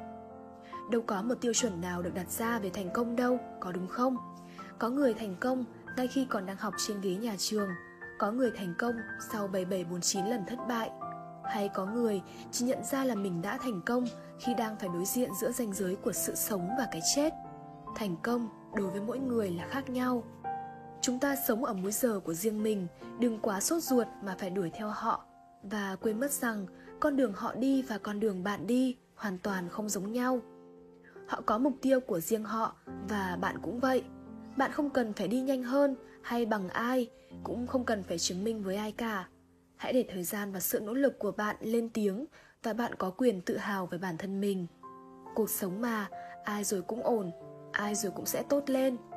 Đâu 0.92 1.02
có 1.02 1.22
một 1.22 1.36
tiêu 1.42 1.54
chuẩn 1.54 1.82
nào 1.82 2.02
được 2.02 2.14
đặt 2.14 2.30
ra 2.32 2.60
về 2.60 2.70
thành 2.70 2.90
công 2.94 3.16
đâu, 3.16 3.40
có 3.60 3.72
đúng 3.72 3.88
không? 3.88 4.18
Có 4.80 4.90
người 4.90 5.14
thành 5.14 5.36
công 5.40 5.66
ngay 6.00 6.08
khi 6.08 6.26
còn 6.30 6.46
đang 6.46 6.58
học 6.58 6.74
trên 6.88 7.02
ghế 7.02 7.16
nhà 7.16 7.36
trường, 7.38 7.70
có 8.20 8.32
người 8.32 8.52
thành 8.56 8.74
công 8.78 8.96
sau 9.32 9.48
7749 9.48 10.26
lần 10.26 10.46
thất 10.48 10.60
bại, 10.68 10.92
hay 11.44 11.70
có 11.70 11.86
người 11.86 12.22
chỉ 12.52 12.66
nhận 12.66 12.84
ra 12.84 13.04
là 13.04 13.16
mình 13.16 13.42
đã 13.42 13.58
thành 13.58 13.82
công 13.86 14.06
khi 14.40 14.54
đang 14.54 14.80
phải 14.80 14.90
đối 14.94 15.06
diện 15.06 15.30
giữa 15.42 15.52
ranh 15.52 15.74
giới 15.74 15.96
của 15.96 16.12
sự 16.12 16.36
sống 16.36 16.70
và 16.78 16.88
cái 16.92 17.02
chết. 17.16 17.34
Thành 17.96 18.16
công 18.24 18.50
đối 18.76 18.88
với 18.88 19.02
mỗi 19.02 19.20
người 19.20 19.52
là 19.52 19.68
khác 19.68 19.90
nhau. 19.90 20.24
Chúng 21.02 21.20
ta 21.20 21.36
sống 21.48 21.66
ở 21.66 21.74
múi 21.74 21.92
giờ 21.92 22.20
của 22.20 22.34
riêng 22.34 22.64
mình, 22.64 22.88
đừng 23.20 23.40
quá 23.40 23.60
sốt 23.60 23.84
ruột 23.84 24.08
mà 24.24 24.36
phải 24.40 24.50
đuổi 24.50 24.72
theo 24.74 24.90
họ 24.90 25.26
và 25.64 25.96
quên 26.02 26.20
mất 26.20 26.32
rằng 26.32 26.66
con 27.00 27.16
đường 27.16 27.34
họ 27.34 27.56
đi 27.56 27.82
và 27.82 27.98
con 27.98 28.20
đường 28.20 28.44
bạn 28.44 28.68
đi 28.68 28.98
hoàn 29.16 29.38
toàn 29.38 29.70
không 29.70 29.90
giống 29.90 30.12
nhau. 30.12 30.40
Họ 31.28 31.42
có 31.46 31.58
mục 31.58 31.74
tiêu 31.82 32.00
của 32.00 32.20
riêng 32.20 32.44
họ 32.44 32.76
và 33.10 33.38
bạn 33.42 33.56
cũng 33.62 33.80
vậy. 33.80 34.04
Bạn 34.60 34.72
không 34.72 34.90
cần 34.90 35.14
phải 35.14 35.28
đi 35.28 35.42
nhanh 35.42 35.64
hơn 35.64 35.96
hay 36.22 36.46
bằng 36.46 36.70
ai, 36.70 37.10
cũng 37.44 37.68
không 37.68 37.86
cần 37.86 38.04
phải 38.04 38.20
chứng 38.20 38.44
minh 38.44 38.64
với 38.64 38.76
ai 38.76 38.92
cả. 38.92 39.28
Hãy 39.76 39.94
để 39.94 40.06
thời 40.14 40.24
gian 40.24 40.52
và 40.52 40.60
sự 40.60 40.80
nỗ 40.80 40.94
lực 40.94 41.20
của 41.20 41.32
bạn 41.32 41.56
lên 41.60 41.90
tiếng 41.90 42.26
và 42.64 42.74
bạn 42.74 42.96
có 42.96 43.10
quyền 43.10 43.42
tự 43.42 43.58
hào 43.58 43.86
về 43.86 43.98
bản 43.98 44.18
thân 44.18 44.42
mình. 44.42 44.68
Cuộc 45.36 45.50
sống 45.50 45.82
mà, 45.82 46.08
ai 46.44 46.64
rồi 46.64 46.82
cũng 46.82 47.04
ổn, 47.04 47.32
ai 47.72 47.96
rồi 47.96 48.12
cũng 48.16 48.26
sẽ 48.26 48.44
tốt 48.50 48.70
lên– 48.70 48.98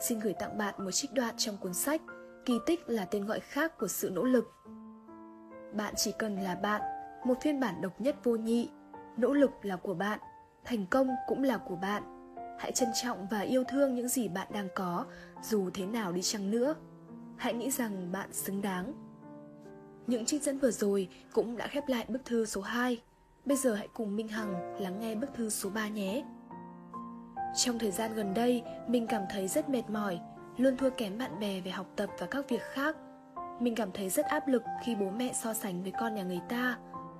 xin 0.00 0.18
gửi 0.18 0.32
tặng 0.32 0.58
bạn 0.58 0.74
một 0.78 0.90
trích 0.90 1.12
đoạn 1.12 1.34
trong 1.36 1.56
cuốn 1.56 1.74
sách 1.74 2.02
Kỳ 2.44 2.58
tích 2.66 2.88
là 2.88 3.04
tên 3.04 3.26
gọi 3.26 3.40
khác 3.40 3.78
của 3.78 3.88
sự 3.88 4.10
nỗ 4.10 4.24
lực. 4.24 4.52
Bạn 5.72 5.94
chỉ 5.96 6.12
cần 6.18 6.36
là 6.36 6.54
bạn, 6.54 6.82
một 7.24 7.34
phiên 7.40 7.60
bản 7.60 7.80
độc 7.80 8.00
nhất 8.00 8.16
vô 8.24 8.36
nhị. 8.36 8.70
Nỗ 9.16 9.32
lực 9.32 9.50
là 9.62 9.76
của 9.76 9.94
bạn, 9.94 10.20
thành 10.64 10.86
công 10.90 11.08
cũng 11.26 11.42
là 11.42 11.56
của 11.56 11.76
bạn. 11.76 12.17
Hãy 12.58 12.72
trân 12.72 12.88
trọng 13.02 13.26
và 13.26 13.40
yêu 13.40 13.64
thương 13.64 13.94
những 13.94 14.08
gì 14.08 14.28
bạn 14.28 14.46
đang 14.52 14.68
có, 14.74 15.04
dù 15.42 15.70
thế 15.74 15.86
nào 15.86 16.12
đi 16.12 16.22
chăng 16.22 16.50
nữa. 16.50 16.74
Hãy 17.36 17.54
nghĩ 17.54 17.70
rằng 17.70 18.12
bạn 18.12 18.32
xứng 18.32 18.62
đáng. 18.62 18.92
Những 20.06 20.24
trích 20.24 20.42
dẫn 20.42 20.58
vừa 20.58 20.70
rồi 20.70 21.08
cũng 21.32 21.56
đã 21.56 21.66
khép 21.66 21.88
lại 21.88 22.04
bức 22.08 22.24
thư 22.24 22.46
số 22.46 22.60
2. 22.60 23.00
Bây 23.44 23.56
giờ 23.56 23.74
hãy 23.74 23.88
cùng 23.94 24.16
Minh 24.16 24.28
Hằng 24.28 24.80
lắng 24.80 25.00
nghe 25.00 25.14
bức 25.14 25.34
thư 25.34 25.50
số 25.50 25.70
3 25.70 25.88
nhé. 25.88 26.24
Trong 27.56 27.78
thời 27.78 27.90
gian 27.90 28.14
gần 28.14 28.34
đây, 28.34 28.62
mình 28.88 29.06
cảm 29.06 29.22
thấy 29.30 29.48
rất 29.48 29.68
mệt 29.68 29.90
mỏi, 29.90 30.20
luôn 30.56 30.76
thua 30.76 30.90
kém 30.90 31.18
bạn 31.18 31.40
bè 31.40 31.60
về 31.60 31.70
học 31.70 31.86
tập 31.96 32.10
và 32.18 32.26
các 32.26 32.48
việc 32.48 32.62
khác. 32.62 32.96
Mình 33.60 33.74
cảm 33.74 33.92
thấy 33.92 34.08
rất 34.08 34.26
áp 34.26 34.48
lực 34.48 34.62
khi 34.84 34.94
bố 34.94 35.10
mẹ 35.10 35.32
so 35.32 35.54
sánh 35.54 35.82
với 35.82 35.92
con 36.00 36.14
nhà 36.14 36.22
người 36.22 36.40
ta, 36.48 36.78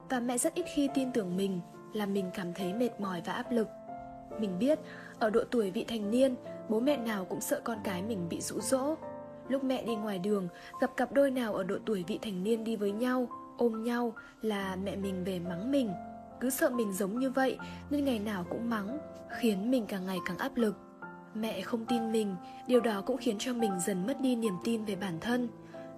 và 0.09 0.21
mẹ 0.21 0.38
rất 0.38 0.54
ít 0.54 0.64
khi 0.75 0.88
tin 0.95 1.12
tưởng 1.12 1.37
mình, 1.37 1.61
làm 1.92 2.12
mình 2.12 2.30
cảm 2.35 2.54
thấy 2.54 2.75
mệt 2.75 3.00
mỏi 3.00 3.23
và 3.25 3.33
áp 3.33 3.52
lực. 3.52 3.68
Mình 4.40 4.59
biết, 4.59 4.78
ở 5.18 5.30
độ 5.30 5.40
tuổi 5.50 5.71
vị 5.71 5.85
thành 5.88 6.11
niên, 6.11 6.35
bố 6.68 6.80
mẹ 6.80 6.97
nào 6.97 7.25
cũng 7.25 7.40
sợ 7.40 7.61
con 7.64 7.78
cái 7.85 8.02
mình 8.02 8.28
bị 8.28 8.40
rũ 8.40 8.61
rỗ. 8.61 8.95
Lúc 9.49 9.64
mẹ 9.64 9.83
đi 9.83 9.97
ngoài 9.97 10.18
đường, 10.18 10.49
gặp 10.80 10.97
cặp 10.97 11.12
đôi 11.12 11.30
nào 11.30 11.54
ở 11.54 11.64
độ 11.64 11.76
tuổi 11.87 12.04
vị 12.07 12.18
thành 12.23 12.45
niên 12.45 12.64
đi 12.64 12.76
với 12.76 12.92
nhau, 12.92 13.28
ôm 13.57 13.85
nhau 13.85 14.12
là 14.42 14.76
mẹ 14.76 14.97
mình 14.97 15.25
về 15.25 15.38
mắng 15.38 15.71
mình. 15.71 15.90
Cứ 16.40 16.50
sợ 16.50 16.71
mình 16.71 16.92
giống 16.92 17.18
như 17.18 17.30
vậy 17.30 17.59
nên 17.90 18.04
ngày 18.04 18.18
nào 18.18 18.45
cũng 18.50 18.71
mắng, 18.71 18.99
khiến 19.28 19.71
mình 19.71 19.87
càng 19.87 20.07
ngày 20.07 20.18
càng 20.26 20.38
áp 20.38 20.57
lực. 20.57 20.76
Mẹ 21.35 21.61
không 21.61 21.87
tin 21.87 22.12
mình, 22.12 22.37
điều 22.66 22.80
đó 22.80 23.02
cũng 23.07 23.16
khiến 23.16 23.37
cho 23.38 23.52
mình 23.52 23.73
dần 23.80 24.07
mất 24.07 24.21
đi 24.21 24.37
niềm 24.37 24.54
tin 24.64 24.85
về 24.85 24.97
bản 24.97 25.18
thân. 25.21 25.49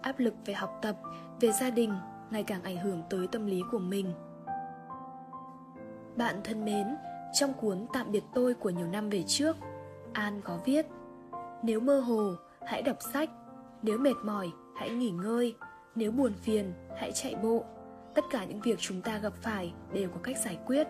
Áp 0.02 0.18
lực 0.18 0.35
về 0.47 0.54
học 0.54 0.78
tập, 0.82 0.97
về 1.40 1.52
gia 1.52 1.70
đình 1.70 1.94
ngày 2.30 2.42
càng 2.42 2.62
ảnh 2.62 2.76
hưởng 2.76 3.02
tới 3.11 3.26
tâm 3.26 3.47
lý 3.47 3.62
của 3.70 3.78
mình. 3.78 4.12
Bạn 6.16 6.40
thân 6.44 6.64
mến, 6.64 6.87
trong 7.32 7.52
cuốn 7.54 7.87
Tạm 7.92 8.12
biệt 8.12 8.25
tôi 8.34 8.54
của 8.54 8.70
nhiều 8.70 8.87
năm 8.87 9.10
về 9.10 9.25
trước, 9.26 9.56
An 10.12 10.40
có 10.44 10.58
viết 10.64 10.87
Nếu 11.62 11.80
mơ 11.80 12.00
hồ, 12.00 12.32
hãy 12.66 12.82
đọc 12.82 12.96
sách 13.12 13.30
Nếu 13.82 13.99
mệt 13.99 14.16
mỏi, 14.25 14.50
hãy 14.76 14.90
nghỉ 14.90 15.10
ngơi 15.10 15.56
Nếu 15.94 16.12
buồn 16.12 16.32
phiền, 16.42 16.72
hãy 16.96 17.12
chạy 17.12 17.34
bộ. 17.34 17.64
Tất 18.14 18.25
cả 18.30 18.44
những 18.44 18.60
việc 18.60 18.78
chúng 18.78 19.02
ta 19.02 19.18
gặp 19.18 19.32
phải 19.42 19.72
đều 19.92 20.08
có 20.08 20.16
cách 20.22 20.37
giải 20.44 20.58
quyết. 20.66 20.87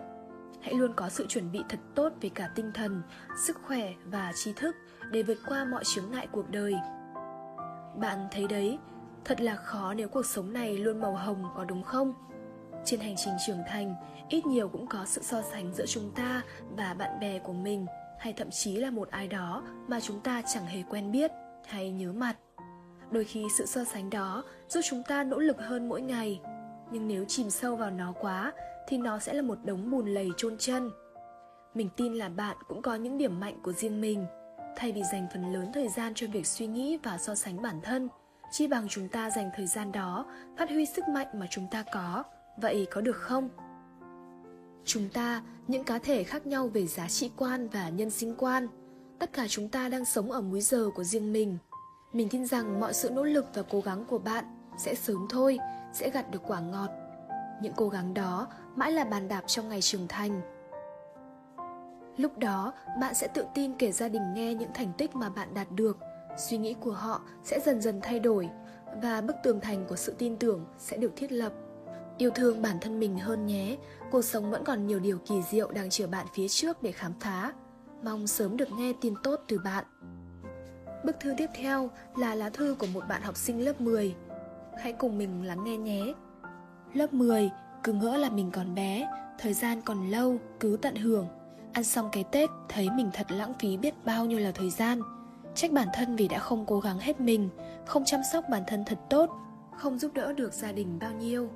Hãy 0.61 0.73
luôn 0.73 0.93
có 0.95 1.09
sự 1.09 1.25
chuẩn 1.27 1.51
bị 1.51 1.63
thật 1.69 1.79
tốt 1.95 2.13
về 2.21 2.29
cả 2.29 2.51
tinh 2.55 2.71
thần 2.73 3.01
sức 3.45 3.57
khỏe 3.67 3.93
và 4.05 4.31
trí 4.35 4.53
thức 4.53 4.75
để 5.11 5.23
vượt 5.23 5.37
qua 5.47 5.65
mọi 5.65 5.83
chướng 5.85 6.11
ngại 6.11 6.27
cuộc 6.31 6.49
đời. 6.49 6.73
Bạn 7.95 8.27
thấy 8.31 8.47
đấy 8.47 8.79
thật 9.25 9.41
là 9.41 9.55
khó 9.55 9.93
nếu 9.93 10.07
cuộc 10.07 10.25
sống 10.25 10.53
này 10.53 10.77
luôn 10.77 11.01
màu 11.01 11.15
hồng 11.15 11.45
có 11.55 11.63
đúng 11.63 11.83
không? 11.83 12.13
Trên 12.85 12.99
hành 12.99 13.15
trình 13.17 13.33
trưởng 13.47 13.63
thành, 13.69 13.95
ít 14.29 14.45
nhiều 14.45 14.69
cũng 14.69 14.87
có 14.87 15.05
sự 15.05 15.21
so 15.23 15.41
sánh 15.41 15.73
giữa 15.73 15.85
chúng 15.85 16.11
ta 16.15 16.41
và 16.69 16.93
bạn 16.93 17.19
bè 17.19 17.39
của 17.39 17.53
mình, 17.53 17.85
hay 18.19 18.33
thậm 18.33 18.49
chí 18.51 18.75
là 18.75 18.91
một 18.91 19.09
ai 19.09 19.27
đó 19.27 19.63
mà 19.87 19.99
chúng 19.99 20.19
ta 20.19 20.41
chẳng 20.53 20.65
hề 20.65 20.83
quen 20.89 21.11
biết 21.11 21.31
hay 21.67 21.89
nhớ 21.89 22.13
mặt. 22.13 22.35
Đôi 23.11 23.23
khi 23.23 23.45
sự 23.57 23.65
so 23.65 23.83
sánh 23.83 24.09
đó 24.09 24.43
giúp 24.69 24.81
chúng 24.89 25.03
ta 25.03 25.23
nỗ 25.23 25.39
lực 25.39 25.57
hơn 25.59 25.89
mỗi 25.89 26.01
ngày, 26.01 26.41
nhưng 26.91 27.07
nếu 27.07 27.25
chìm 27.27 27.49
sâu 27.49 27.75
vào 27.75 27.91
nó 27.91 28.13
quá 28.21 28.53
thì 28.87 28.97
nó 28.97 29.19
sẽ 29.19 29.33
là 29.33 29.41
một 29.41 29.57
đống 29.63 29.91
bùn 29.91 30.07
lầy 30.07 30.29
chôn 30.37 30.57
chân. 30.57 30.91
Mình 31.73 31.89
tin 31.97 32.13
là 32.13 32.29
bạn 32.29 32.57
cũng 32.67 32.81
có 32.81 32.95
những 32.95 33.17
điểm 33.17 33.39
mạnh 33.39 33.59
của 33.63 33.73
riêng 33.73 34.01
mình. 34.01 34.25
Thay 34.75 34.91
vì 34.91 35.03
dành 35.11 35.27
phần 35.33 35.53
lớn 35.53 35.71
thời 35.73 35.89
gian 35.89 36.13
cho 36.15 36.27
việc 36.27 36.47
suy 36.47 36.67
nghĩ 36.67 36.97
và 37.03 37.17
so 37.17 37.35
sánh 37.35 37.61
bản 37.61 37.81
thân, 37.83 38.09
chi 38.51 38.67
bằng 38.67 38.87
chúng 38.89 39.09
ta 39.09 39.29
dành 39.29 39.49
thời 39.55 39.67
gian 39.67 39.91
đó 39.91 40.25
phát 40.57 40.69
huy 40.69 40.85
sức 40.85 41.07
mạnh 41.07 41.27
mà 41.33 41.47
chúng 41.49 41.67
ta 41.71 41.83
có 41.93 42.23
vậy 42.61 42.87
có 42.91 43.01
được 43.01 43.17
không? 43.17 43.49
Chúng 44.85 45.09
ta, 45.09 45.43
những 45.67 45.83
cá 45.83 45.99
thể 45.99 46.23
khác 46.23 46.47
nhau 46.47 46.67
về 46.67 46.87
giá 46.87 47.07
trị 47.07 47.31
quan 47.37 47.67
và 47.67 47.89
nhân 47.89 48.09
sinh 48.09 48.35
quan, 48.37 48.67
tất 49.19 49.33
cả 49.33 49.47
chúng 49.47 49.69
ta 49.69 49.89
đang 49.89 50.05
sống 50.05 50.31
ở 50.31 50.41
múi 50.41 50.61
giờ 50.61 50.89
của 50.95 51.03
riêng 51.03 51.33
mình. 51.33 51.57
Mình 52.13 52.29
tin 52.29 52.45
rằng 52.45 52.79
mọi 52.79 52.93
sự 52.93 53.09
nỗ 53.09 53.23
lực 53.23 53.45
và 53.53 53.63
cố 53.69 53.81
gắng 53.81 54.05
của 54.05 54.19
bạn 54.19 54.45
sẽ 54.77 54.95
sớm 54.95 55.27
thôi, 55.29 55.57
sẽ 55.93 56.09
gặt 56.09 56.31
được 56.31 56.41
quả 56.47 56.59
ngọt. 56.59 56.89
Những 57.61 57.73
cố 57.75 57.89
gắng 57.89 58.13
đó 58.13 58.47
mãi 58.75 58.91
là 58.91 59.03
bàn 59.03 59.27
đạp 59.27 59.43
trong 59.47 59.69
ngày 59.69 59.81
trưởng 59.81 60.07
thành. 60.07 60.41
Lúc 62.17 62.37
đó, 62.37 62.73
bạn 63.01 63.15
sẽ 63.15 63.27
tự 63.27 63.45
tin 63.53 63.73
kể 63.73 63.91
gia 63.91 64.07
đình 64.07 64.33
nghe 64.33 64.53
những 64.53 64.71
thành 64.73 64.91
tích 64.97 65.15
mà 65.15 65.29
bạn 65.29 65.53
đạt 65.53 65.67
được. 65.71 65.97
Suy 66.37 66.57
nghĩ 66.57 66.73
của 66.73 66.91
họ 66.91 67.21
sẽ 67.43 67.59
dần 67.59 67.81
dần 67.81 67.99
thay 68.03 68.19
đổi 68.19 68.49
và 69.01 69.21
bức 69.21 69.35
tường 69.43 69.59
thành 69.61 69.85
của 69.89 69.95
sự 69.95 70.15
tin 70.17 70.37
tưởng 70.37 70.65
sẽ 70.77 70.97
được 70.97 71.11
thiết 71.15 71.31
lập 71.31 71.53
yêu 72.21 72.31
thương 72.35 72.61
bản 72.61 72.77
thân 72.81 72.99
mình 72.99 73.19
hơn 73.19 73.45
nhé. 73.45 73.77
Cuộc 74.11 74.21
sống 74.21 74.51
vẫn 74.51 74.63
còn 74.63 74.87
nhiều 74.87 74.99
điều 74.99 75.17
kỳ 75.17 75.41
diệu 75.41 75.71
đang 75.71 75.89
chờ 75.89 76.07
bạn 76.07 76.25
phía 76.33 76.47
trước 76.47 76.83
để 76.83 76.91
khám 76.91 77.13
phá. 77.19 77.53
Mong 78.03 78.27
sớm 78.27 78.57
được 78.57 78.71
nghe 78.71 78.93
tin 79.01 79.13
tốt 79.23 79.39
từ 79.47 79.59
bạn. 79.59 79.85
Bức 81.05 81.19
thư 81.19 81.33
tiếp 81.37 81.49
theo 81.55 81.89
là 82.17 82.35
lá 82.35 82.49
thư 82.49 82.75
của 82.79 82.87
một 82.93 83.03
bạn 83.09 83.21
học 83.21 83.37
sinh 83.37 83.65
lớp 83.65 83.81
10 83.81 84.15
hãy 84.79 84.93
cùng 84.93 85.17
mình 85.17 85.43
lắng 85.43 85.63
nghe 85.63 85.77
nhé. 85.77 86.13
Lớp 86.93 87.13
10 87.13 87.49
cứ 87.83 87.93
ngỡ 87.93 88.17
là 88.17 88.29
mình 88.29 88.51
còn 88.51 88.75
bé, 88.75 89.07
thời 89.39 89.53
gian 89.53 89.81
còn 89.81 90.09
lâu, 90.09 90.37
cứ 90.59 90.77
tận 90.81 90.95
hưởng. 90.95 91.27
Ăn 91.73 91.83
xong 91.83 92.09
cái 92.11 92.23
tết, 92.31 92.49
thấy 92.69 92.89
mình 92.89 93.09
thật 93.13 93.31
lãng 93.31 93.53
phí 93.59 93.77
biết 93.77 93.93
bao 94.05 94.25
nhiêu 94.25 94.39
là 94.39 94.51
thời 94.51 94.69
gian. 94.69 95.01
Trách 95.55 95.71
bản 95.71 95.87
thân 95.93 96.15
vì 96.15 96.27
đã 96.27 96.39
không 96.39 96.65
cố 96.65 96.79
gắng 96.79 96.99
hết 96.99 97.19
mình, 97.19 97.49
không 97.85 98.05
chăm 98.05 98.21
sóc 98.33 98.45
bản 98.49 98.63
thân 98.67 98.83
thật 98.85 98.99
tốt, 99.09 99.29
không 99.77 99.99
giúp 99.99 100.13
đỡ 100.13 100.33
được 100.33 100.53
gia 100.53 100.71
đình 100.71 100.99
bao 100.99 101.11
nhiêu 101.11 101.49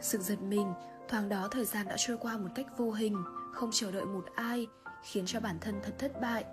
sự 0.00 0.18
giật 0.18 0.42
mình, 0.42 0.72
thoáng 1.08 1.28
đó 1.28 1.48
thời 1.50 1.64
gian 1.64 1.88
đã 1.88 1.94
trôi 1.98 2.16
qua 2.18 2.38
một 2.38 2.48
cách 2.54 2.66
vô 2.76 2.92
hình, 2.92 3.16
không 3.52 3.70
chờ 3.72 3.90
đợi 3.90 4.04
một 4.04 4.24
ai, 4.34 4.66
khiến 5.02 5.26
cho 5.26 5.40
bản 5.40 5.58
thân 5.60 5.80
thật 5.82 5.92
thất 5.98 6.20
bại. 6.20 6.44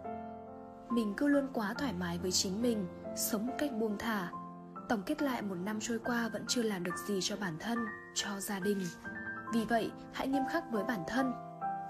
Mình 0.89 1.13
cứ 1.17 1.27
luôn 1.27 1.47
quá 1.53 1.73
thoải 1.77 1.93
mái 1.93 2.17
với 2.17 2.31
chính 2.31 2.61
mình, 2.61 2.87
sống 3.15 3.47
một 3.47 3.53
cách 3.57 3.71
buông 3.73 3.97
thả. 3.99 4.31
Tổng 4.89 5.03
kết 5.05 5.21
lại 5.21 5.41
một 5.41 5.55
năm 5.55 5.79
trôi 5.81 5.99
qua 5.99 6.29
vẫn 6.29 6.45
chưa 6.47 6.61
làm 6.63 6.83
được 6.83 6.97
gì 7.07 7.19
cho 7.21 7.35
bản 7.35 7.57
thân, 7.59 7.77
cho 8.15 8.39
gia 8.39 8.59
đình. 8.59 8.79
Vì 9.53 9.65
vậy, 9.65 9.91
hãy 10.13 10.27
nghiêm 10.27 10.43
khắc 10.51 10.71
với 10.71 10.83
bản 10.83 11.03
thân. 11.07 11.33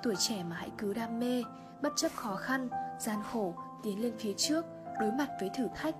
Tuổi 0.04 0.16
trẻ 0.16 0.44
mà 0.44 0.56
hãy 0.56 0.72
cứ 0.78 0.94
đam 0.94 1.20
mê, 1.20 1.44
bất 1.82 1.94
chấp 1.96 2.12
khó 2.16 2.36
khăn, 2.36 2.70
gian 3.00 3.20
khổ, 3.32 3.56
tiến 3.84 4.02
lên 4.02 4.14
phía 4.20 4.34
trước, 4.34 4.66
đối 5.00 5.12
mặt 5.12 5.30
với 5.40 5.50
thử 5.58 5.68
thách. 5.76 5.96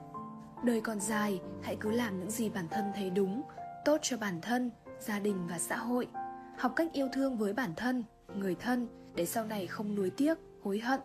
Đời 0.64 0.82
còn 0.82 1.00
dài, 1.00 1.42
hãy 1.64 1.78
cứ 1.80 1.92
làm 1.92 2.20
những 2.20 2.32
gì 2.32 2.50
bản 2.50 2.68
thân 2.72 2.92
thấy 2.96 3.10
đúng, 3.10 3.42
tốt 3.86 3.98
cho 4.02 4.18
bản 4.18 4.42
thân 4.42 4.72
gia 5.04 5.20
đình 5.20 5.48
và 5.50 5.60
xã 5.60 5.78
hội, 5.78 6.08
học 6.58 6.74
cách 6.76 6.88
yêu 6.94 7.08
thương 7.14 7.38
với 7.38 7.54
bản 7.54 7.74
thân, 7.76 8.04
người 8.36 8.56
thân 8.56 8.88
để 9.16 9.26
sau 9.26 9.46
này 9.46 9.68
không 9.68 9.96
nuối 9.96 10.10
tiếc, 10.10 10.38
hối 10.64 10.80
hận. 10.80 11.00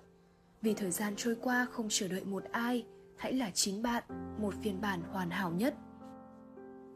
Vì 0.62 0.74
thời 0.74 0.90
gian 0.90 1.14
trôi 1.16 1.36
qua 1.42 1.66
không 1.70 1.86
chờ 1.90 2.08
đợi 2.08 2.24
một 2.24 2.44
ai, 2.52 2.86
hãy 3.16 3.32
là 3.32 3.50
chính 3.54 3.82
bạn, 3.82 4.02
một 4.38 4.54
phiên 4.62 4.80
bản 4.80 5.00
hoàn 5.12 5.30
hảo 5.30 5.50
nhất. 5.50 5.74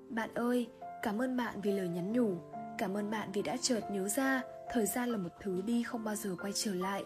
Bạn 0.09 0.35
ơi, 0.35 0.69
cảm 1.03 1.23
ơn 1.23 1.37
bạn 1.37 1.61
vì 1.61 1.73
lời 1.73 1.89
nhắn 1.89 2.13
nhủ. 2.13 2.37
Cảm 2.79 2.97
ơn 2.97 3.11
bạn 3.11 3.33
vì 3.33 3.43
đã 3.43 3.57
chợt 3.63 3.81
nhớ 3.91 4.09
ra, 4.09 4.43
thời 4.73 4.87
gian 4.87 5.09
là 5.09 5.19
một 5.19 5.33
thứ 5.41 5.63
đi 5.63 5.83
không 5.83 6.05
bao 6.05 6.15
giờ 6.15 6.37
quay 6.43 6.53
trở 6.55 6.75
lại. 6.75 7.05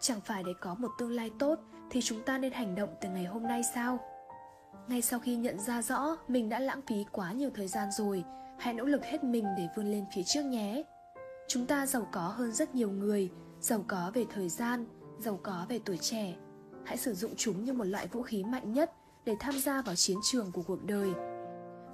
Chẳng 0.00 0.20
phải 0.20 0.42
để 0.42 0.52
có 0.60 0.74
một 0.74 0.90
tương 0.98 1.10
lai 1.10 1.30
tốt 1.38 1.58
thì 1.90 2.00
chúng 2.02 2.22
ta 2.22 2.38
nên 2.38 2.52
hành 2.52 2.74
động 2.74 2.94
từ 3.00 3.08
ngày 3.08 3.24
hôm 3.24 3.42
nay 3.42 3.62
sao? 3.74 3.98
Ngay 4.88 5.02
sau 5.02 5.20
khi 5.20 5.36
nhận 5.36 5.58
ra 5.58 5.82
rõ 5.82 6.16
mình 6.28 6.48
đã 6.48 6.58
lãng 6.60 6.80
phí 6.86 7.04
quá 7.12 7.32
nhiều 7.32 7.50
thời 7.54 7.68
gian 7.68 7.90
rồi 7.92 8.24
hãy 8.58 8.74
nỗ 8.74 8.84
lực 8.84 9.04
hết 9.04 9.24
mình 9.24 9.44
để 9.56 9.68
vươn 9.76 9.86
lên 9.86 10.04
phía 10.14 10.22
trước 10.22 10.42
nhé. 10.42 10.82
Chúng 11.48 11.66
ta 11.66 11.86
giàu 11.86 12.08
có 12.12 12.20
hơn 12.20 12.52
rất 12.52 12.74
nhiều 12.74 12.90
người, 12.90 13.30
giàu 13.60 13.84
có 13.88 14.10
về 14.14 14.24
thời 14.34 14.48
gian, 14.48 14.86
giàu 15.18 15.40
có 15.42 15.66
về 15.68 15.80
tuổi 15.84 15.98
trẻ. 15.98 16.34
Hãy 16.84 16.96
sử 16.96 17.14
dụng 17.14 17.34
chúng 17.36 17.64
như 17.64 17.72
một 17.72 17.84
loại 17.84 18.06
vũ 18.06 18.22
khí 18.22 18.44
mạnh 18.44 18.72
nhất 18.72 18.92
để 19.24 19.36
tham 19.40 19.58
gia 19.58 19.82
vào 19.82 19.94
chiến 19.94 20.16
trường 20.22 20.52
của 20.52 20.62
cuộc 20.62 20.84
đời. 20.84 21.10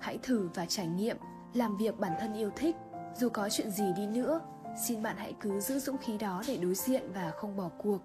Hãy 0.01 0.19
thử 0.23 0.49
và 0.55 0.67
trải 0.67 0.87
nghiệm, 0.87 1.17
làm 1.55 1.77
việc 1.77 1.99
bản 1.99 2.13
thân 2.21 2.35
yêu 2.35 2.51
thích. 2.57 2.77
Dù 3.17 3.29
có 3.29 3.49
chuyện 3.49 3.71
gì 3.71 3.85
đi 3.97 4.07
nữa, 4.07 4.41
xin 4.87 5.03
bạn 5.03 5.17
hãy 5.17 5.35
cứ 5.41 5.61
giữ 5.61 5.79
dũng 5.79 5.99
khí 5.99 6.19
đó 6.19 6.43
để 6.49 6.57
đối 6.57 6.75
diện 6.75 7.03
và 7.15 7.31
không 7.37 7.57
bỏ 7.57 7.71
cuộc. 7.79 7.99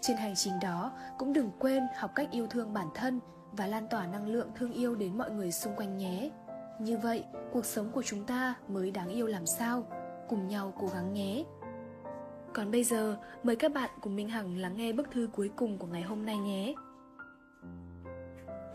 Trên 0.00 0.16
hành 0.16 0.34
trình 0.36 0.52
đó, 0.62 0.92
cũng 1.18 1.32
đừng 1.32 1.50
quên 1.58 1.82
học 1.96 2.10
cách 2.14 2.28
yêu 2.30 2.46
thương 2.46 2.72
bản 2.72 2.86
thân 2.94 3.20
và 3.52 3.66
lan 3.66 3.88
tỏa 3.88 4.06
năng 4.06 4.28
lượng 4.28 4.50
thương 4.56 4.72
yêu 4.72 4.94
đến 4.94 5.18
mọi 5.18 5.30
người 5.30 5.52
xung 5.52 5.76
quanh 5.76 5.96
nhé 5.96 6.30
như 6.78 6.98
vậy 6.98 7.24
cuộc 7.52 7.64
sống 7.64 7.90
của 7.92 8.02
chúng 8.02 8.24
ta 8.24 8.54
mới 8.68 8.90
đáng 8.90 9.08
yêu 9.08 9.26
làm 9.26 9.46
sao? 9.46 9.86
Cùng 10.28 10.48
nhau 10.48 10.72
cố 10.78 10.86
gắng 10.94 11.12
nhé. 11.12 11.44
Còn 12.52 12.70
bây 12.70 12.84
giờ 12.84 13.16
mời 13.42 13.56
các 13.56 13.72
bạn 13.72 13.90
cùng 14.00 14.16
minh 14.16 14.28
hằng 14.28 14.56
lắng 14.58 14.76
nghe 14.76 14.92
bức 14.92 15.10
thư 15.10 15.28
cuối 15.32 15.50
cùng 15.56 15.78
của 15.78 15.86
ngày 15.86 16.02
hôm 16.02 16.26
nay 16.26 16.38
nhé. 16.38 16.74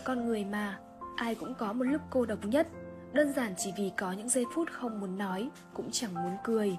Con 0.03 0.25
người 0.25 0.45
mà 0.45 0.79
ai 1.15 1.35
cũng 1.35 1.53
có 1.55 1.73
một 1.73 1.83
lúc 1.83 2.01
cô 2.09 2.25
độc 2.25 2.39
nhất. 2.45 2.67
Đơn 3.13 3.33
giản 3.33 3.53
chỉ 3.57 3.73
vì 3.77 3.91
có 3.97 4.11
những 4.11 4.29
giây 4.29 4.45
phút 4.55 4.69
không 4.71 4.99
muốn 4.99 5.17
nói 5.17 5.49
cũng 5.73 5.91
chẳng 5.91 6.13
muốn 6.13 6.37
cười. 6.43 6.77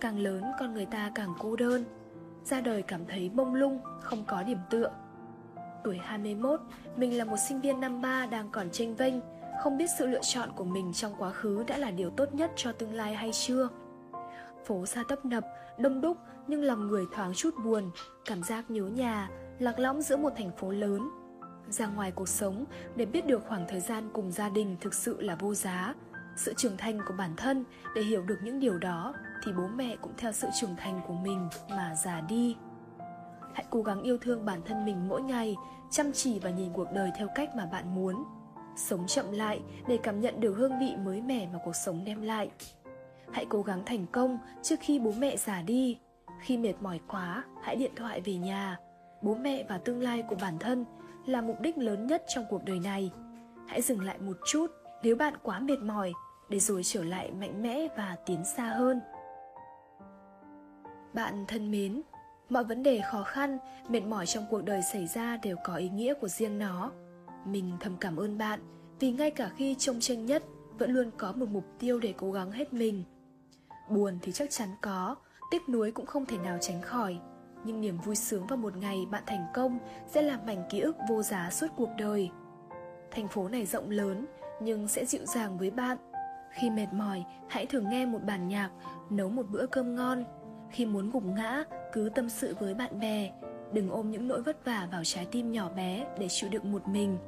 Càng 0.00 0.18
lớn 0.18 0.44
con 0.58 0.74
người 0.74 0.86
ta 0.86 1.12
càng 1.14 1.34
cô 1.38 1.56
đơn. 1.56 1.84
Ra 2.44 2.60
đời 2.60 2.82
cảm 2.82 3.06
thấy 3.06 3.28
bông 3.28 3.54
lung 3.54 3.80
không 4.00 4.24
có 4.26 4.42
điểm 4.42 4.58
tựa. 4.70 4.90
Tuổi 5.84 5.98
21, 5.98 6.60
mình 6.96 7.18
là 7.18 7.24
một 7.24 7.36
sinh 7.48 7.60
viên 7.60 7.80
năm 7.80 8.02
ba 8.02 8.26
đang 8.26 8.50
còn 8.50 8.70
tranh 8.70 8.94
vênh, 8.94 9.14
không 9.62 9.78
biết 9.78 9.86
sự 9.98 10.06
lựa 10.06 10.20
chọn 10.22 10.52
của 10.56 10.64
mình 10.64 10.92
trong 10.92 11.14
quá 11.18 11.30
khứ 11.30 11.64
đã 11.66 11.78
là 11.78 11.90
điều 11.90 12.10
tốt 12.10 12.34
nhất 12.34 12.52
cho 12.56 12.72
tương 12.72 12.92
lai 12.92 13.14
hay 13.14 13.30
chưa. 13.32 13.68
Phố 14.64 14.86
xa 14.86 15.02
tấp 15.08 15.24
nập, 15.24 15.44
đông 15.78 16.00
đúc 16.00 16.16
nhưng 16.46 16.62
lòng 16.62 16.86
người 16.86 17.04
thoáng 17.12 17.34
chút 17.34 17.54
buồn, 17.64 17.90
cảm 18.24 18.42
giác 18.42 18.70
nhớ 18.70 18.82
nhà, 18.82 19.30
lạc 19.58 19.78
lõng 19.78 20.02
giữa 20.02 20.16
một 20.16 20.32
thành 20.36 20.50
phố 20.56 20.70
lớn. 20.70 21.08
Ra 21.68 21.86
ngoài 21.86 22.10
cuộc 22.10 22.28
sống 22.28 22.64
để 22.96 23.06
biết 23.06 23.26
được 23.26 23.42
khoảng 23.48 23.64
thời 23.68 23.80
gian 23.80 24.10
cùng 24.12 24.30
gia 24.30 24.48
đình 24.48 24.76
thực 24.80 24.94
sự 24.94 25.20
là 25.20 25.34
vô 25.34 25.54
giá. 25.54 25.94
Sự 26.36 26.54
trưởng 26.56 26.76
thành 26.76 27.00
của 27.08 27.14
bản 27.18 27.36
thân 27.36 27.64
để 27.94 28.02
hiểu 28.02 28.22
được 28.22 28.38
những 28.42 28.60
điều 28.60 28.78
đó 28.78 29.14
thì 29.44 29.52
bố 29.52 29.66
mẹ 29.66 29.96
cũng 29.96 30.12
theo 30.16 30.32
sự 30.32 30.48
trưởng 30.60 30.76
thành 30.76 31.00
của 31.06 31.14
mình 31.14 31.48
mà 31.70 31.94
già 32.04 32.20
đi. 32.20 32.56
Hãy 33.54 33.64
cố 33.70 33.82
gắng 33.82 34.02
yêu 34.02 34.18
thương 34.18 34.44
bản 34.44 34.60
thân 34.66 34.84
mình 34.84 35.08
mỗi 35.08 35.22
ngày, 35.22 35.56
chăm 35.90 36.12
chỉ 36.12 36.38
và 36.38 36.50
nhìn 36.50 36.72
cuộc 36.72 36.92
đời 36.92 37.10
theo 37.16 37.28
cách 37.34 37.56
mà 37.56 37.66
bạn 37.66 37.94
muốn. 37.94 38.24
Sống 38.76 39.06
chậm 39.06 39.32
lại 39.32 39.60
để 39.86 39.98
cảm 40.02 40.20
nhận 40.20 40.40
được 40.40 40.52
hương 40.52 40.78
vị 40.80 40.96
mới 41.04 41.20
mẻ 41.20 41.48
mà 41.52 41.58
cuộc 41.64 41.76
sống 41.76 42.04
đem 42.04 42.22
lại. 42.22 42.50
Hãy 43.32 43.46
cố 43.48 43.62
gắng 43.62 43.82
thành 43.86 44.06
công 44.12 44.38
trước 44.62 44.76
khi 44.80 44.98
bố 44.98 45.12
mẹ 45.18 45.36
già 45.36 45.62
đi. 45.62 45.98
Khi 46.40 46.56
mệt 46.56 46.74
mỏi 46.80 47.00
quá, 47.08 47.44
hãy 47.62 47.76
điện 47.76 47.92
thoại 47.96 48.20
về 48.20 48.34
nhà. 48.34 48.78
Bố 49.22 49.34
mẹ 49.34 49.64
và 49.68 49.78
tương 49.78 50.02
lai 50.02 50.22
của 50.28 50.36
bản 50.40 50.58
thân 50.58 50.84
là 51.26 51.40
mục 51.40 51.60
đích 51.60 51.78
lớn 51.78 52.06
nhất 52.06 52.24
trong 52.34 52.44
cuộc 52.50 52.64
đời 52.64 52.78
này. 52.78 53.10
Hãy 53.68 53.82
dừng 53.82 54.00
lại 54.00 54.18
một 54.18 54.36
chút 54.46 54.66
nếu 55.02 55.16
bạn 55.16 55.34
quá 55.42 55.60
mệt 55.60 55.78
mỏi 55.82 56.12
để 56.48 56.58
rồi 56.58 56.82
trở 56.84 57.04
lại 57.04 57.30
mạnh 57.30 57.62
mẽ 57.62 57.88
và 57.96 58.16
tiến 58.26 58.44
xa 58.44 58.64
hơn. 58.64 59.00
Bạn 61.14 61.44
thân 61.48 61.70
mến, 61.70 62.02
mọi 62.48 62.64
vấn 62.64 62.82
đề 62.82 63.00
khó 63.10 63.22
khăn, 63.22 63.58
mệt 63.88 64.00
mỏi 64.00 64.26
trong 64.26 64.44
cuộc 64.50 64.64
đời 64.64 64.82
xảy 64.82 65.06
ra 65.06 65.36
đều 65.42 65.56
có 65.64 65.76
ý 65.76 65.88
nghĩa 65.88 66.14
của 66.14 66.28
riêng 66.28 66.58
nó. 66.58 66.90
Mình 67.44 67.72
thầm 67.80 67.96
cảm 68.00 68.16
ơn 68.16 68.38
bạn 68.38 68.60
vì 69.00 69.12
ngay 69.12 69.30
cả 69.30 69.50
khi 69.56 69.74
trông 69.78 70.00
tranh 70.00 70.26
nhất 70.26 70.44
vẫn 70.78 70.90
luôn 70.90 71.10
có 71.16 71.32
một 71.32 71.48
mục 71.48 71.64
tiêu 71.78 71.98
để 71.98 72.14
cố 72.16 72.32
gắng 72.32 72.50
hết 72.50 72.72
mình. 72.72 73.04
Buồn 73.90 74.18
thì 74.22 74.32
chắc 74.32 74.50
chắn 74.50 74.68
có, 74.82 75.16
tiếc 75.50 75.68
nuối 75.68 75.90
cũng 75.90 76.06
không 76.06 76.26
thể 76.26 76.38
nào 76.38 76.58
tránh 76.60 76.82
khỏi. 76.82 77.18
Nhưng 77.64 77.80
niềm 77.80 77.98
vui 78.04 78.16
sướng 78.16 78.46
vào 78.46 78.56
một 78.56 78.76
ngày 78.76 79.06
bạn 79.10 79.22
thành 79.26 79.46
công 79.54 79.78
sẽ 80.06 80.22
làm 80.22 80.46
mảnh 80.46 80.62
ký 80.70 80.80
ức 80.80 80.96
vô 81.08 81.22
giá 81.22 81.50
suốt 81.50 81.66
cuộc 81.76 81.88
đời. 81.98 82.30
Thành 83.10 83.28
phố 83.28 83.48
này 83.48 83.66
rộng 83.66 83.90
lớn 83.90 84.26
nhưng 84.62 84.88
sẽ 84.88 85.04
dịu 85.04 85.26
dàng 85.26 85.58
với 85.58 85.70
bạn. 85.70 85.96
Khi 86.50 86.70
mệt 86.70 86.86
mỏi, 86.92 87.24
hãy 87.48 87.66
thử 87.66 87.80
nghe 87.80 88.06
một 88.06 88.22
bản 88.26 88.48
nhạc, 88.48 88.70
nấu 89.10 89.28
một 89.28 89.46
bữa 89.50 89.66
cơm 89.66 89.94
ngon. 89.94 90.24
Khi 90.70 90.86
muốn 90.86 91.10
gục 91.10 91.24
ngã, 91.24 91.64
cứ 91.92 92.10
tâm 92.14 92.28
sự 92.28 92.54
với 92.58 92.74
bạn 92.74 93.00
bè. 93.00 93.32
Đừng 93.72 93.90
ôm 93.90 94.10
những 94.10 94.28
nỗi 94.28 94.42
vất 94.42 94.64
vả 94.64 94.88
vào 94.92 95.04
trái 95.04 95.26
tim 95.30 95.52
nhỏ 95.52 95.68
bé 95.76 96.06
để 96.18 96.26
chịu 96.28 96.50
đựng 96.50 96.72
một 96.72 96.88
mình. 96.88 97.18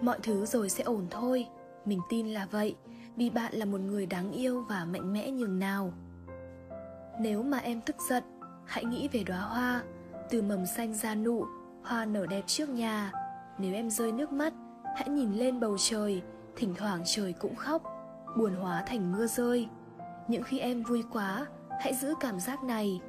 Mọi 0.00 0.18
thứ 0.22 0.46
rồi 0.46 0.70
sẽ 0.70 0.84
ổn 0.84 1.06
thôi. 1.10 1.46
Mình 1.84 2.00
tin 2.08 2.28
là 2.28 2.46
vậy, 2.50 2.76
vì 3.16 3.30
bạn 3.30 3.54
là 3.54 3.64
một 3.64 3.80
người 3.80 4.06
đáng 4.06 4.32
yêu 4.32 4.64
và 4.68 4.84
mạnh 4.84 5.12
mẽ 5.12 5.30
nhường 5.30 5.58
nào. 5.58 5.92
Nếu 7.20 7.42
mà 7.42 7.58
em 7.58 7.80
tức 7.80 7.96
giận, 8.08 8.22
hãy 8.64 8.84
nghĩ 8.84 9.08
về 9.08 9.24
đóa 9.24 9.38
hoa, 9.40 9.82
từ 10.30 10.42
mầm 10.42 10.66
xanh 10.66 10.94
ra 10.94 11.14
nụ, 11.14 11.44
hoa 11.82 12.04
nở 12.04 12.26
đẹp 12.26 12.42
trước 12.46 12.68
nhà. 12.68 13.12
Nếu 13.58 13.74
em 13.74 13.90
rơi 13.90 14.12
nước 14.12 14.32
mắt, 14.32 14.52
hãy 14.96 15.08
nhìn 15.08 15.32
lên 15.32 15.60
bầu 15.60 15.76
trời, 15.78 16.22
thỉnh 16.56 16.74
thoảng 16.76 17.02
trời 17.04 17.32
cũng 17.32 17.54
khóc, 17.54 17.82
buồn 18.36 18.54
hóa 18.54 18.82
thành 18.86 19.12
mưa 19.12 19.26
rơi. 19.26 19.68
Những 20.28 20.42
khi 20.42 20.58
em 20.58 20.82
vui 20.82 21.04
quá, 21.12 21.46
hãy 21.80 21.94
giữ 21.94 22.14
cảm 22.20 22.40
giác 22.40 22.64
này, 22.64 23.00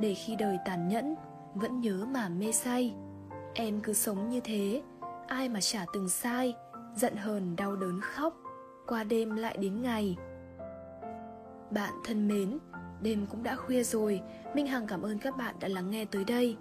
để 0.00 0.14
khi 0.14 0.36
đời 0.36 0.58
tàn 0.64 0.88
nhẫn, 0.88 1.14
vẫn 1.54 1.80
nhớ 1.80 2.06
mà 2.10 2.28
mê 2.28 2.52
say. 2.52 2.94
Em 3.54 3.80
cứ 3.80 3.92
sống 3.92 4.28
như 4.28 4.40
thế, 4.40 4.82
ai 5.28 5.48
mà 5.48 5.60
chả 5.60 5.84
từng 5.92 6.08
sai, 6.08 6.54
giận 6.96 7.16
hờn 7.16 7.56
đau 7.56 7.76
đớn 7.76 8.00
khóc 8.00 8.34
qua 8.86 9.04
đêm 9.04 9.36
lại 9.36 9.56
đến 9.60 9.82
ngày. 9.82 10.16
Bạn 11.70 11.92
thân 12.04 12.28
mến 12.28 12.58
đêm 13.02 13.26
cũng 13.26 13.42
đã 13.42 13.56
khuya 13.56 13.82
rồi 13.82 14.20
minh 14.54 14.66
hằng 14.66 14.86
cảm 14.86 15.02
ơn 15.02 15.18
các 15.18 15.36
bạn 15.36 15.54
đã 15.60 15.68
lắng 15.68 15.90
nghe 15.90 16.04
tới 16.04 16.24
đây. 16.24 16.56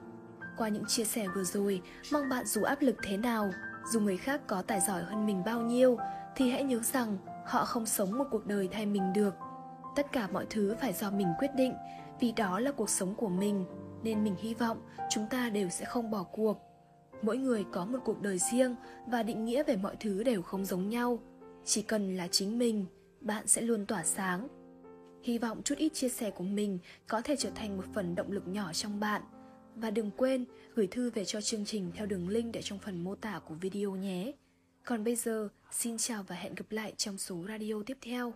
Qua 0.58 0.68
những 0.68 0.86
chia 0.86 1.04
sẻ 1.04 1.28
vừa 1.36 1.44
rồi 1.44 1.82
mong 2.14 2.30
bạn 2.30 2.46
dù 2.46 2.64
áp 2.64 2.82
lực 2.82 2.96
thế 3.04 3.18
nào 3.18 3.52
dù 3.92 4.00
người 4.00 4.18
khác 4.18 4.42
có 4.48 4.62
tài 4.62 4.80
giỏi 4.80 5.04
hơn 5.04 5.26
mình 5.26 5.44
bao 5.46 5.62
nhiêu 5.62 5.98
thì 6.36 6.50
hãy 6.50 6.64
nhớ 6.64 6.80
rằng 6.80 7.18
họ 7.46 7.66
không 7.66 7.86
sống 7.86 8.18
một 8.18 8.26
cuộc 8.32 8.46
đời 8.46 8.70
thay 8.72 8.86
mình 8.86 9.14
được. 9.14 9.36
Tất 9.96 10.12
cả 10.12 10.28
mọi 10.34 10.46
thứ 10.50 10.76
phải 10.82 10.94
do 10.94 11.12
mình 11.12 11.28
quyết 11.40 11.56
định 11.56 11.74
vì 12.20 12.32
đó 12.32 12.60
là 12.60 12.72
cuộc 12.72 12.90
sống 12.90 13.16
của 13.16 13.30
mình 13.30 13.66
nên 14.04 14.24
mình 14.24 14.36
hy 14.36 14.54
vọng 14.54 14.78
chúng 15.10 15.28
ta 15.30 15.50
đều 15.50 15.70
sẽ 15.70 15.86
không 15.86 16.12
bỏ 16.12 16.24
cuộc 16.24 16.73
mỗi 17.24 17.38
người 17.38 17.66
có 17.72 17.86
một 17.86 18.00
cuộc 18.06 18.22
đời 18.22 18.40
riêng 18.52 18.76
và 19.08 19.24
định 19.24 19.46
nghĩa 19.46 19.64
về 19.64 19.76
mọi 19.76 19.96
thứ 20.00 20.24
đều 20.24 20.42
không 20.42 20.66
giống 20.66 20.90
nhau. 20.90 21.20
Chỉ 21.66 21.82
cần 21.82 22.18
là 22.18 22.28
chính 22.28 22.60
mình, 22.60 22.86
bạn 23.22 23.48
sẽ 23.48 23.62
luôn 23.62 23.86
tỏa 23.86 24.04
sáng. 24.04 24.48
Hy 25.24 25.38
vọng 25.38 25.62
chút 25.64 25.76
ít 25.78 25.94
chia 25.94 26.10
sẻ 26.10 26.32
của 26.32 26.44
mình 26.44 26.80
có 27.08 27.22
thể 27.22 27.36
trở 27.36 27.50
thành 27.50 27.78
một 27.78 27.86
phần 27.94 28.16
động 28.16 28.32
lực 28.32 28.48
nhỏ 28.48 28.74
trong 28.74 29.00
bạn. 29.00 29.22
Và 29.76 29.92
đừng 29.92 30.12
quên 30.12 30.46
gửi 30.76 30.88
thư 30.88 31.10
về 31.10 31.26
cho 31.26 31.42
chương 31.42 31.66
trình 31.66 31.92
theo 31.96 32.06
đường 32.06 32.30
link 32.30 32.54
để 32.54 32.62
trong 32.62 32.80
phần 32.80 33.04
mô 33.04 33.16
tả 33.16 33.40
của 33.48 33.56
video 33.56 33.96
nhé. 33.96 34.32
Còn 34.86 35.04
bây 35.04 35.16
giờ, 35.16 35.50
xin 35.72 35.98
chào 35.98 36.24
và 36.24 36.36
hẹn 36.36 36.56
gặp 36.56 36.66
lại 36.70 36.94
trong 36.98 37.18
số 37.18 37.46
radio 37.48 37.76
tiếp 37.86 37.98
theo. 38.02 38.34